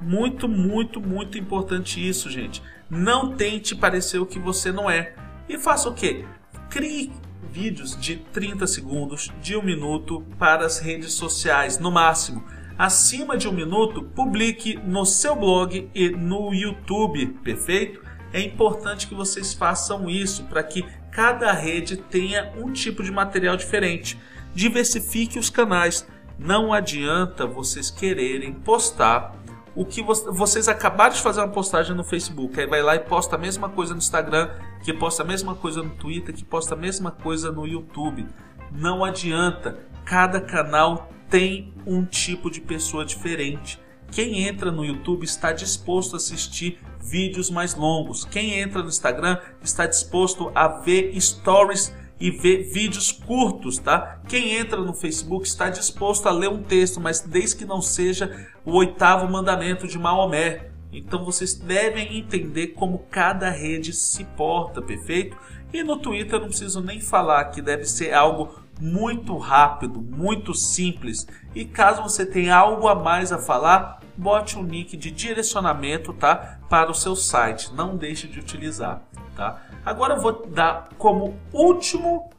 Muito, 0.00 0.48
muito, 0.48 1.00
muito 1.00 1.38
importante 1.38 2.06
isso, 2.06 2.28
gente. 2.28 2.62
Não 2.90 3.34
tente 3.34 3.74
parecer 3.74 4.18
o 4.18 4.26
que 4.26 4.38
você 4.38 4.70
não 4.70 4.90
é. 4.90 5.14
E 5.48 5.56
faça 5.56 5.88
o 5.88 5.94
quê? 5.94 6.26
Crie 6.68 7.12
vídeos 7.54 7.96
de 7.96 8.16
30 8.16 8.66
segundos, 8.66 9.30
de 9.40 9.56
um 9.56 9.62
minuto 9.62 10.26
para 10.36 10.66
as 10.66 10.80
redes 10.80 11.12
sociais, 11.12 11.78
no 11.78 11.88
máximo. 11.88 12.44
Acima 12.76 13.36
de 13.36 13.46
um 13.46 13.52
minuto, 13.52 14.02
publique 14.02 14.76
no 14.84 15.06
seu 15.06 15.36
blog 15.36 15.88
e 15.94 16.10
no 16.10 16.52
YouTube, 16.52 17.26
perfeito? 17.44 18.02
É 18.32 18.40
importante 18.40 19.06
que 19.06 19.14
vocês 19.14 19.54
façam 19.54 20.10
isso 20.10 20.42
para 20.46 20.64
que 20.64 20.84
cada 21.12 21.52
rede 21.52 21.96
tenha 21.96 22.52
um 22.56 22.72
tipo 22.72 23.04
de 23.04 23.12
material 23.12 23.56
diferente. 23.56 24.18
Diversifique 24.52 25.38
os 25.38 25.48
canais. 25.48 26.04
Não 26.36 26.72
adianta 26.72 27.46
vocês 27.46 27.88
quererem 27.88 28.52
postar 28.52 29.43
o 29.76 29.84
que 29.84 30.02
vocês 30.02 30.68
acabaram 30.68 31.14
de 31.14 31.20
fazer 31.20 31.40
uma 31.40 31.48
postagem 31.48 31.96
no 31.96 32.04
Facebook, 32.04 32.60
aí 32.60 32.66
vai 32.66 32.82
lá 32.82 32.94
e 32.94 33.00
posta 33.00 33.34
a 33.34 33.38
mesma 33.38 33.68
coisa 33.68 33.92
no 33.92 33.98
Instagram, 33.98 34.50
que 34.84 34.92
posta 34.92 35.22
a 35.22 35.26
mesma 35.26 35.54
coisa 35.54 35.82
no 35.82 35.90
Twitter, 35.90 36.34
que 36.34 36.44
posta 36.44 36.74
a 36.74 36.76
mesma 36.76 37.10
coisa 37.10 37.50
no 37.50 37.66
YouTube. 37.66 38.26
Não 38.70 39.04
adianta, 39.04 39.78
cada 40.04 40.40
canal 40.40 41.08
tem 41.28 41.74
um 41.84 42.04
tipo 42.04 42.50
de 42.50 42.60
pessoa 42.60 43.04
diferente. 43.04 43.80
Quem 44.12 44.46
entra 44.46 44.70
no 44.70 44.84
YouTube 44.84 45.24
está 45.24 45.52
disposto 45.52 46.14
a 46.14 46.18
assistir 46.18 46.80
vídeos 47.00 47.50
mais 47.50 47.74
longos. 47.74 48.24
Quem 48.24 48.60
entra 48.60 48.80
no 48.80 48.88
Instagram 48.88 49.38
está 49.60 49.86
disposto 49.86 50.52
a 50.54 50.68
ver 50.68 51.20
stories 51.20 51.92
e 52.18 52.30
ver 52.30 52.62
vídeos 52.62 53.10
curtos, 53.10 53.78
tá? 53.78 54.20
Quem 54.28 54.54
entra 54.54 54.80
no 54.80 54.94
Facebook 54.94 55.46
está 55.46 55.68
disposto 55.68 56.28
a 56.28 56.32
ler 56.32 56.48
um 56.48 56.62
texto, 56.62 57.00
mas 57.00 57.20
desde 57.20 57.56
que 57.56 57.64
não 57.64 57.82
seja 57.82 58.48
o 58.64 58.72
oitavo 58.72 59.30
mandamento 59.30 59.86
de 59.86 59.98
Maomé. 59.98 60.70
Então 60.92 61.24
vocês 61.24 61.54
devem 61.54 62.18
entender 62.18 62.68
como 62.68 63.06
cada 63.10 63.50
rede 63.50 63.92
se 63.92 64.24
porta, 64.24 64.80
perfeito? 64.80 65.36
E 65.72 65.82
no 65.82 65.96
Twitter 65.98 66.38
não 66.38 66.48
preciso 66.48 66.80
nem 66.80 67.00
falar 67.00 67.46
que 67.46 67.60
deve 67.60 67.84
ser 67.84 68.14
algo 68.14 68.62
muito 68.80 69.36
rápido, 69.36 70.00
muito 70.00 70.54
simples. 70.54 71.26
E 71.54 71.64
caso 71.64 72.02
você 72.02 72.24
tenha 72.24 72.56
algo 72.56 72.86
a 72.86 72.94
mais 72.94 73.32
a 73.32 73.38
falar, 73.38 74.00
bote 74.16 74.58
um 74.58 74.62
nick 74.62 74.96
de 74.96 75.10
direcionamento, 75.10 76.12
tá? 76.12 76.58
Para 76.68 76.90
o 76.90 76.94
seu 76.94 77.16
site. 77.16 77.72
Não 77.74 77.96
deixe 77.96 78.26
de 78.26 78.38
utilizar, 78.38 79.02
tá? 79.36 79.62
Agora 79.84 80.14
eu 80.14 80.20
vou 80.20 80.46
dar 80.46 80.88
como 80.98 81.38
último, 81.52 82.30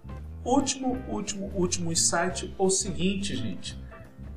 último, 0.43 0.97
último, 1.07 1.51
último 1.55 1.91
insight 1.91 2.53
o 2.57 2.69
seguinte, 2.69 3.35
gente. 3.35 3.77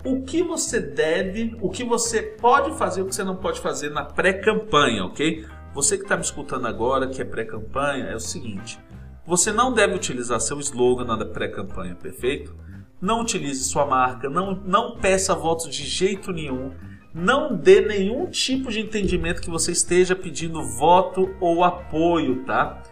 O 0.05 0.23
que 0.23 0.43
você 0.43 0.81
deve, 0.81 1.57
o 1.61 1.69
que 1.71 1.83
você 1.83 2.23
pode 2.23 2.77
fazer, 2.79 3.03
o 3.03 3.07
que 3.07 3.15
você 3.15 3.25
não 3.25 3.37
pode 3.37 3.61
fazer 3.61 3.91
na 3.91 4.05
pré-campanha, 4.05 5.05
ok? 5.05 5.45
Você 5.75 5.97
que 5.97 6.05
está 6.05 6.17
me 6.17 6.23
escutando 6.23 6.67
agora, 6.67 7.09
que 7.09 7.21
é 7.21 7.25
pré-campanha, 7.25 8.05
é 8.05 8.15
o 8.15 8.21
seguinte: 8.21 8.79
você 9.27 9.53
não 9.53 9.73
deve 9.73 9.95
utilizar 9.95 10.41
seu 10.41 10.59
slogan 10.61 11.05
na 11.05 11.25
pré-campanha, 11.25 11.95
perfeito? 11.95 12.57
Não 13.01 13.21
utilize 13.21 13.63
sua 13.65 13.87
marca, 13.87 14.29
não, 14.29 14.55
não 14.65 14.97
peça 14.97 15.35
votos 15.35 15.69
de 15.69 15.85
jeito 15.85 16.33
nenhum, 16.33 16.73
não 17.15 17.57
dê 17.57 17.81
nenhum 17.81 18.27
tipo 18.27 18.71
de 18.71 18.81
entendimento 18.81 19.41
que 19.41 19.51
você 19.51 19.73
esteja 19.73 20.15
pedindo 20.15 20.63
voto 20.63 21.35
ou 21.41 21.65
apoio, 21.65 22.45
tá? 22.45 22.83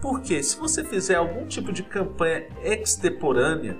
Porque 0.00 0.42
se 0.42 0.58
você 0.58 0.82
fizer 0.82 1.16
algum 1.16 1.46
tipo 1.46 1.72
de 1.72 1.82
campanha 1.82 2.46
extemporânea, 2.62 3.78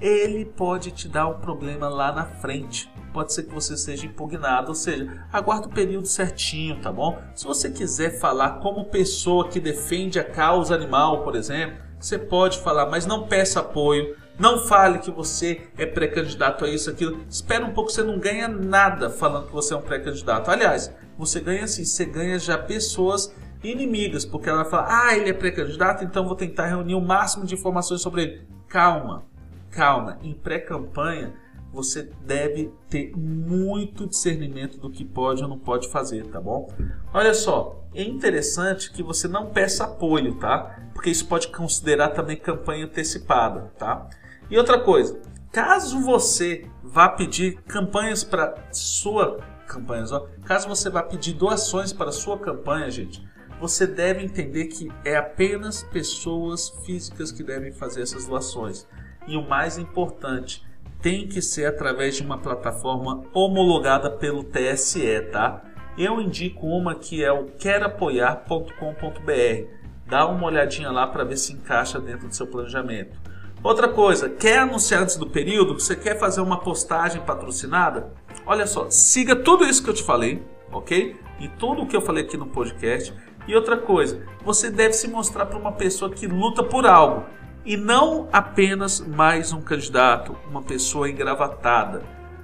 ele 0.00 0.44
pode 0.44 0.90
te 0.90 1.08
dar 1.08 1.28
um 1.28 1.38
problema 1.38 1.88
lá 1.88 2.10
na 2.10 2.24
frente. 2.24 2.90
Pode 3.12 3.32
ser 3.32 3.44
que 3.44 3.54
você 3.54 3.76
seja 3.76 4.06
impugnado, 4.06 4.70
ou 4.70 4.74
seja, 4.74 5.26
aguarde 5.30 5.66
o 5.66 5.70
período 5.70 6.08
certinho, 6.08 6.80
tá 6.80 6.90
bom? 6.90 7.22
Se 7.34 7.44
você 7.44 7.70
quiser 7.70 8.18
falar 8.18 8.60
como 8.60 8.86
pessoa 8.86 9.48
que 9.48 9.60
defende 9.60 10.18
a 10.18 10.24
causa 10.24 10.74
animal, 10.74 11.22
por 11.22 11.36
exemplo, 11.36 11.76
você 12.00 12.18
pode 12.18 12.58
falar, 12.58 12.86
mas 12.86 13.06
não 13.06 13.28
peça 13.28 13.60
apoio, 13.60 14.16
não 14.38 14.58
fale 14.66 14.98
que 14.98 15.10
você 15.10 15.62
é 15.76 15.86
pré-candidato 15.86 16.64
a 16.64 16.68
isso, 16.68 16.90
aquilo. 16.90 17.20
Espera 17.28 17.64
um 17.64 17.72
pouco, 17.72 17.90
você 17.90 18.02
não 18.02 18.18
ganha 18.18 18.48
nada 18.48 19.10
falando 19.10 19.46
que 19.46 19.52
você 19.52 19.74
é 19.74 19.76
um 19.76 19.82
pré-candidato. 19.82 20.50
Aliás, 20.50 20.92
você 21.16 21.40
ganha 21.40 21.64
assim, 21.64 21.84
você 21.84 22.04
ganha 22.04 22.38
já 22.38 22.56
pessoas 22.58 23.34
inimigas, 23.62 24.24
porque 24.24 24.48
ela 24.48 24.64
fala, 24.64 24.86
ah, 24.88 25.16
ele 25.16 25.30
é 25.30 25.32
pré-candidato, 25.32 26.04
então 26.04 26.26
vou 26.26 26.34
tentar 26.34 26.66
reunir 26.66 26.94
o 26.94 27.00
máximo 27.00 27.44
de 27.44 27.54
informações 27.54 28.00
sobre 28.00 28.22
ele. 28.22 28.46
Calma, 28.68 29.24
calma. 29.70 30.18
Em 30.22 30.32
pré-campanha, 30.32 31.34
você 31.72 32.10
deve 32.24 32.72
ter 32.90 33.12
muito 33.16 34.06
discernimento 34.06 34.78
do 34.78 34.90
que 34.90 35.04
pode 35.04 35.42
ou 35.42 35.48
não 35.48 35.58
pode 35.58 35.88
fazer, 35.88 36.26
tá 36.26 36.40
bom? 36.40 36.68
Olha 37.14 37.32
só, 37.32 37.82
é 37.94 38.02
interessante 38.02 38.90
que 38.92 39.02
você 39.02 39.26
não 39.26 39.46
peça 39.46 39.84
apoio, 39.84 40.34
tá? 40.34 40.78
Porque 40.92 41.10
isso 41.10 41.26
pode 41.26 41.48
considerar 41.48 42.08
também 42.08 42.36
campanha 42.36 42.84
antecipada, 42.84 43.72
tá? 43.78 44.08
E 44.52 44.58
outra 44.58 44.78
coisa, 44.78 45.18
caso 45.50 45.98
você 46.02 46.66
vá 46.82 47.08
pedir 47.08 47.62
campanhas 47.62 48.22
para 48.22 48.54
sua 48.70 49.38
campanhas, 49.66 50.12
ó, 50.12 50.28
caso 50.44 50.68
você 50.68 50.90
vá 50.90 51.02
pedir 51.02 51.32
doações 51.32 51.90
para 51.90 52.12
sua 52.12 52.38
campanha, 52.38 52.90
gente, 52.90 53.26
você 53.58 53.86
deve 53.86 54.22
entender 54.22 54.66
que 54.66 54.92
é 55.06 55.16
apenas 55.16 55.82
pessoas 55.84 56.68
físicas 56.84 57.32
que 57.32 57.42
devem 57.42 57.72
fazer 57.72 58.02
essas 58.02 58.26
doações. 58.26 58.86
E 59.26 59.38
o 59.38 59.48
mais 59.48 59.78
importante, 59.78 60.62
tem 61.00 61.26
que 61.26 61.40
ser 61.40 61.64
através 61.64 62.16
de 62.16 62.22
uma 62.22 62.36
plataforma 62.36 63.24
homologada 63.32 64.10
pelo 64.10 64.44
TSE, 64.44 65.22
tá? 65.32 65.62
Eu 65.96 66.20
indico 66.20 66.66
uma 66.66 66.94
que 66.94 67.24
é 67.24 67.32
o 67.32 67.46
querapoiar.com.br. 67.46 69.66
Dá 70.06 70.28
uma 70.28 70.46
olhadinha 70.46 70.90
lá 70.90 71.06
para 71.06 71.24
ver 71.24 71.38
se 71.38 71.54
encaixa 71.54 71.98
dentro 71.98 72.28
do 72.28 72.34
seu 72.34 72.46
planejamento. 72.46 73.21
Outra 73.62 73.88
coisa, 73.88 74.28
quer 74.28 74.58
anunciar 74.58 75.02
antes 75.02 75.16
do 75.16 75.30
período? 75.30 75.74
Você 75.74 75.94
quer 75.94 76.18
fazer 76.18 76.40
uma 76.40 76.58
postagem 76.58 77.22
patrocinada? 77.22 78.12
Olha 78.44 78.66
só, 78.66 78.90
siga 78.90 79.36
tudo 79.36 79.64
isso 79.64 79.84
que 79.84 79.88
eu 79.88 79.94
te 79.94 80.02
falei, 80.02 80.44
ok? 80.72 81.16
E 81.38 81.46
tudo 81.46 81.82
o 81.82 81.86
que 81.86 81.94
eu 81.94 82.00
falei 82.00 82.24
aqui 82.24 82.36
no 82.36 82.48
podcast 82.48 83.14
e 83.46 83.54
outra 83.54 83.76
coisa, 83.76 84.26
você 84.44 84.68
deve 84.68 84.94
se 84.94 85.06
mostrar 85.06 85.46
para 85.46 85.58
uma 85.58 85.70
pessoa 85.70 86.10
que 86.10 86.26
luta 86.26 86.64
por 86.64 86.86
algo 86.86 87.24
e 87.64 87.76
não 87.76 88.28
apenas 88.32 88.98
mais 88.98 89.52
um 89.52 89.60
candidato, 89.60 90.36
uma 90.50 90.62
pessoa 90.62 91.08
engravatada. 91.08 92.02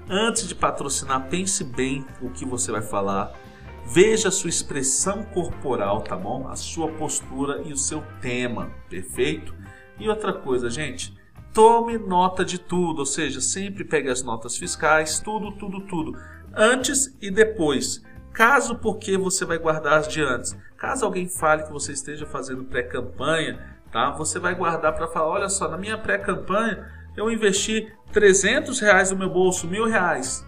Antes 0.09 0.46
de 0.46 0.54
patrocinar, 0.54 1.28
pense 1.28 1.64
bem 1.64 2.07
o 2.22 2.31
que 2.31 2.44
você 2.44 2.70
vai 2.70 2.83
falar. 2.83 3.33
Veja 3.87 4.28
a 4.28 4.33
sua 4.33 4.50
expressão 4.50 5.24
corporal, 5.24 6.00
tá 6.02 6.14
bom? 6.14 6.46
A 6.48 6.54
sua 6.54 6.88
postura 6.92 7.62
e 7.64 7.72
o 7.72 7.76
seu 7.76 8.04
tema, 8.20 8.70
perfeito? 8.88 9.57
E 9.98 10.08
outra 10.08 10.32
coisa, 10.32 10.70
gente, 10.70 11.16
tome 11.52 11.98
nota 11.98 12.44
de 12.44 12.58
tudo, 12.58 13.00
ou 13.00 13.06
seja, 13.06 13.40
sempre 13.40 13.84
pegue 13.84 14.08
as 14.08 14.22
notas 14.22 14.56
fiscais, 14.56 15.20
tudo, 15.20 15.52
tudo, 15.52 15.80
tudo, 15.82 16.18
antes 16.54 17.16
e 17.20 17.30
depois. 17.30 18.02
Caso 18.32 18.76
porque 18.76 19.16
você 19.16 19.44
vai 19.44 19.58
guardar 19.58 19.98
as 19.98 20.08
de 20.08 20.22
antes. 20.22 20.56
Caso 20.76 21.04
alguém 21.04 21.28
fale 21.28 21.64
que 21.64 21.72
você 21.72 21.92
esteja 21.92 22.24
fazendo 22.24 22.64
pré-campanha, 22.64 23.76
tá? 23.90 24.12
Você 24.12 24.38
vai 24.38 24.54
guardar 24.54 24.94
para 24.94 25.08
falar, 25.08 25.28
olha 25.28 25.48
só, 25.48 25.68
na 25.68 25.76
minha 25.76 25.98
pré-campanha 25.98 26.87
eu 27.16 27.28
investi 27.30 27.92
300 28.12 28.78
reais 28.78 29.11
do 29.11 29.16
meu 29.16 29.28
bolso, 29.28 29.66
mil 29.66 29.87
reais 29.87 30.46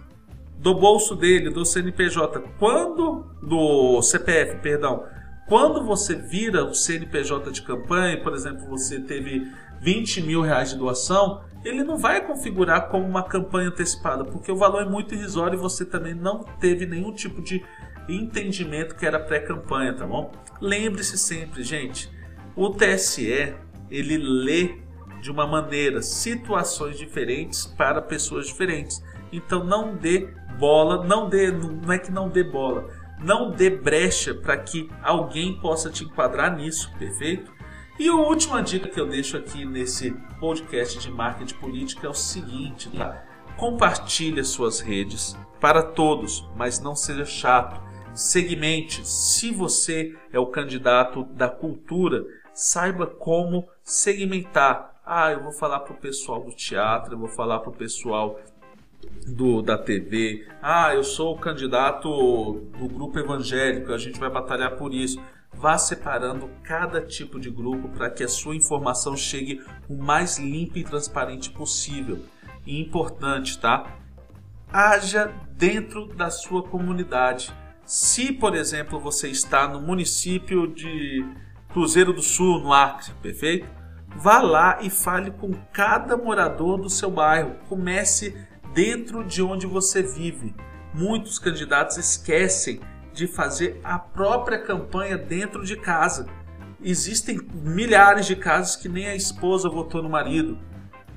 do 0.60 0.74
bolso 0.74 1.16
dele, 1.16 1.50
do 1.50 1.64
CNPJ. 1.64 2.44
Quando 2.58 3.24
do 3.42 4.02
CPF, 4.02 4.58
perdão. 4.58 5.04
Quando 5.50 5.82
você 5.82 6.14
vira 6.14 6.64
o 6.64 6.72
CNPJ 6.72 7.50
de 7.50 7.62
campanha, 7.62 8.22
por 8.22 8.34
exemplo, 8.34 8.68
você 8.68 9.00
teve 9.00 9.50
20 9.80 10.22
mil 10.22 10.42
reais 10.42 10.70
de 10.70 10.76
doação, 10.76 11.42
ele 11.64 11.82
não 11.82 11.98
vai 11.98 12.24
configurar 12.24 12.88
como 12.88 13.04
uma 13.04 13.24
campanha 13.24 13.66
antecipada, 13.66 14.24
porque 14.24 14.52
o 14.52 14.56
valor 14.56 14.82
é 14.82 14.88
muito 14.88 15.12
irrisório 15.12 15.56
e 15.56 15.60
você 15.60 15.84
também 15.84 16.14
não 16.14 16.44
teve 16.60 16.86
nenhum 16.86 17.12
tipo 17.12 17.42
de 17.42 17.64
entendimento 18.08 18.94
que 18.94 19.04
era 19.04 19.18
pré-campanha, 19.18 19.92
tá 19.92 20.06
bom? 20.06 20.30
Lembre-se 20.60 21.18
sempre, 21.18 21.64
gente, 21.64 22.08
o 22.54 22.70
TSE 22.70 23.52
ele 23.90 24.18
lê 24.18 24.78
de 25.20 25.32
uma 25.32 25.48
maneira 25.48 26.00
situações 26.00 26.96
diferentes 26.96 27.66
para 27.66 28.00
pessoas 28.00 28.46
diferentes. 28.46 29.02
Então 29.32 29.64
não 29.64 29.96
dê 29.96 30.28
bola, 30.60 31.04
não 31.04 31.28
dê, 31.28 31.50
não 31.50 31.92
é 31.92 31.98
que 31.98 32.12
não 32.12 32.28
dê 32.28 32.44
bola, 32.44 32.88
não 33.22 33.50
dê 33.50 33.70
brecha 33.70 34.35
para 34.35 34.56
que 34.56 34.90
alguém 35.02 35.59
possa 35.61 35.90
te 35.90 36.04
enquadrar 36.04 36.56
nisso, 36.56 36.92
perfeito? 36.98 37.52
E 37.98 38.09
a 38.09 38.14
última 38.14 38.62
dica 38.62 38.88
que 38.88 38.98
eu 38.98 39.06
deixo 39.06 39.37
aqui 39.37 39.64
nesse 39.64 40.12
podcast 40.38 40.98
de 40.98 41.11
marketing 41.11 41.54
política 41.56 42.06
é 42.06 42.11
o 42.11 42.14
seguinte, 42.14 42.88
tá? 42.96 43.24
Compartilhe 43.56 44.40
as 44.40 44.48
suas 44.48 44.80
redes 44.80 45.37
para 45.61 45.83
todos, 45.83 46.48
mas 46.56 46.80
não 46.80 46.96
seja 46.96 47.26
chato 47.26 47.78
segmente. 48.14 49.06
Se 49.06 49.50
você 49.50 50.16
é 50.33 50.38
o 50.38 50.46
candidato 50.46 51.24
da 51.24 51.48
cultura, 51.48 52.24
saiba 52.54 53.06
como 53.06 53.68
segmentar. 53.83 55.00
Ah, 55.04 55.33
eu 55.33 55.42
vou 55.42 55.52
falar 55.52 55.80
para 55.80 55.92
o 55.92 55.98
pessoal 55.98 56.42
do 56.42 56.52
teatro, 56.52 57.14
eu 57.14 57.18
vou 57.18 57.28
falar 57.28 57.59
para 57.61 57.70
o 57.70 57.76
pessoal 57.76 58.40
do, 59.26 59.62
da 59.62 59.78
TV. 59.78 60.46
Ah, 60.62 60.94
eu 60.94 61.04
sou 61.04 61.34
o 61.34 61.38
candidato 61.38 62.08
do 62.78 62.88
grupo 62.88 63.18
evangélico, 63.18 63.92
a 63.92 63.98
gente 63.98 64.18
vai 64.18 64.30
batalhar 64.30 64.76
por 64.76 64.92
isso. 64.92 65.20
Vá 65.52 65.76
separando 65.76 66.48
cada 66.62 67.00
tipo 67.00 67.38
de 67.38 67.50
grupo 67.50 67.88
para 67.88 68.08
que 68.08 68.22
a 68.22 68.28
sua 68.28 68.54
informação 68.54 69.16
chegue 69.16 69.60
o 69.88 69.96
mais 69.96 70.38
limpa 70.38 70.78
e 70.78 70.84
transparente 70.84 71.50
possível. 71.50 72.24
E 72.64 72.80
importante, 72.80 73.58
tá? 73.58 73.98
Haja 74.72 75.32
dentro 75.56 76.06
da 76.06 76.30
sua 76.30 76.62
comunidade. 76.62 77.52
Se, 77.84 78.32
por 78.32 78.54
exemplo, 78.54 79.00
você 79.00 79.28
está 79.28 79.66
no 79.66 79.80
município 79.80 80.72
de 80.72 81.24
Cruzeiro 81.72 82.12
do 82.12 82.22
Sul, 82.22 82.60
no 82.60 82.72
Acre, 82.72 83.12
perfeito? 83.20 83.66
Vá 84.16 84.40
lá 84.40 84.78
e 84.80 84.88
fale 84.88 85.30
com 85.30 85.52
cada 85.72 86.16
morador 86.16 86.78
do 86.78 86.88
seu 86.88 87.10
bairro. 87.10 87.56
Comece 87.68 88.36
dentro 88.72 89.24
de 89.24 89.42
onde 89.42 89.66
você 89.66 90.02
vive. 90.02 90.54
Muitos 90.92 91.38
candidatos 91.38 91.96
esquecem 91.96 92.80
de 93.12 93.26
fazer 93.26 93.80
a 93.83 93.98
própria 93.98 94.59
campanha 94.59 95.16
dentro 95.16 95.64
de 95.64 95.76
casa. 95.76 96.26
Existem 96.83 97.40
milhares 97.52 98.26
de 98.26 98.37
casos 98.37 98.76
que 98.76 98.88
nem 98.88 99.06
a 99.06 99.14
esposa 99.14 99.68
votou 99.68 100.02
no 100.02 100.09
marido. 100.09 100.59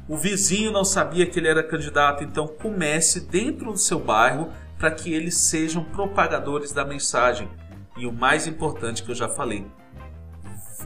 O 0.08 0.18
vizinho 0.18 0.72
não 0.72 0.84
sabia 0.84 1.26
que 1.26 1.39
ele 1.39 1.48
era 1.48 1.63
candidato, 1.63 2.24
então 2.24 2.48
comece 2.48 3.22
dentro 3.22 3.72
do 3.72 3.78
seu 3.78 4.00
bairro 4.00 4.52
para 4.78 4.92
que 4.92 5.13
eles 5.13 5.38
sejam 5.38 5.84
propagadores 5.84 6.74
da 6.74 6.84
mensagem. 6.84 7.50
E 7.96 8.06
o 8.06 8.12
mais 8.12 8.48
importante 8.48 9.04
que 9.04 9.12
eu 9.12 9.16
já 9.16 9.30
falei, 9.30 9.66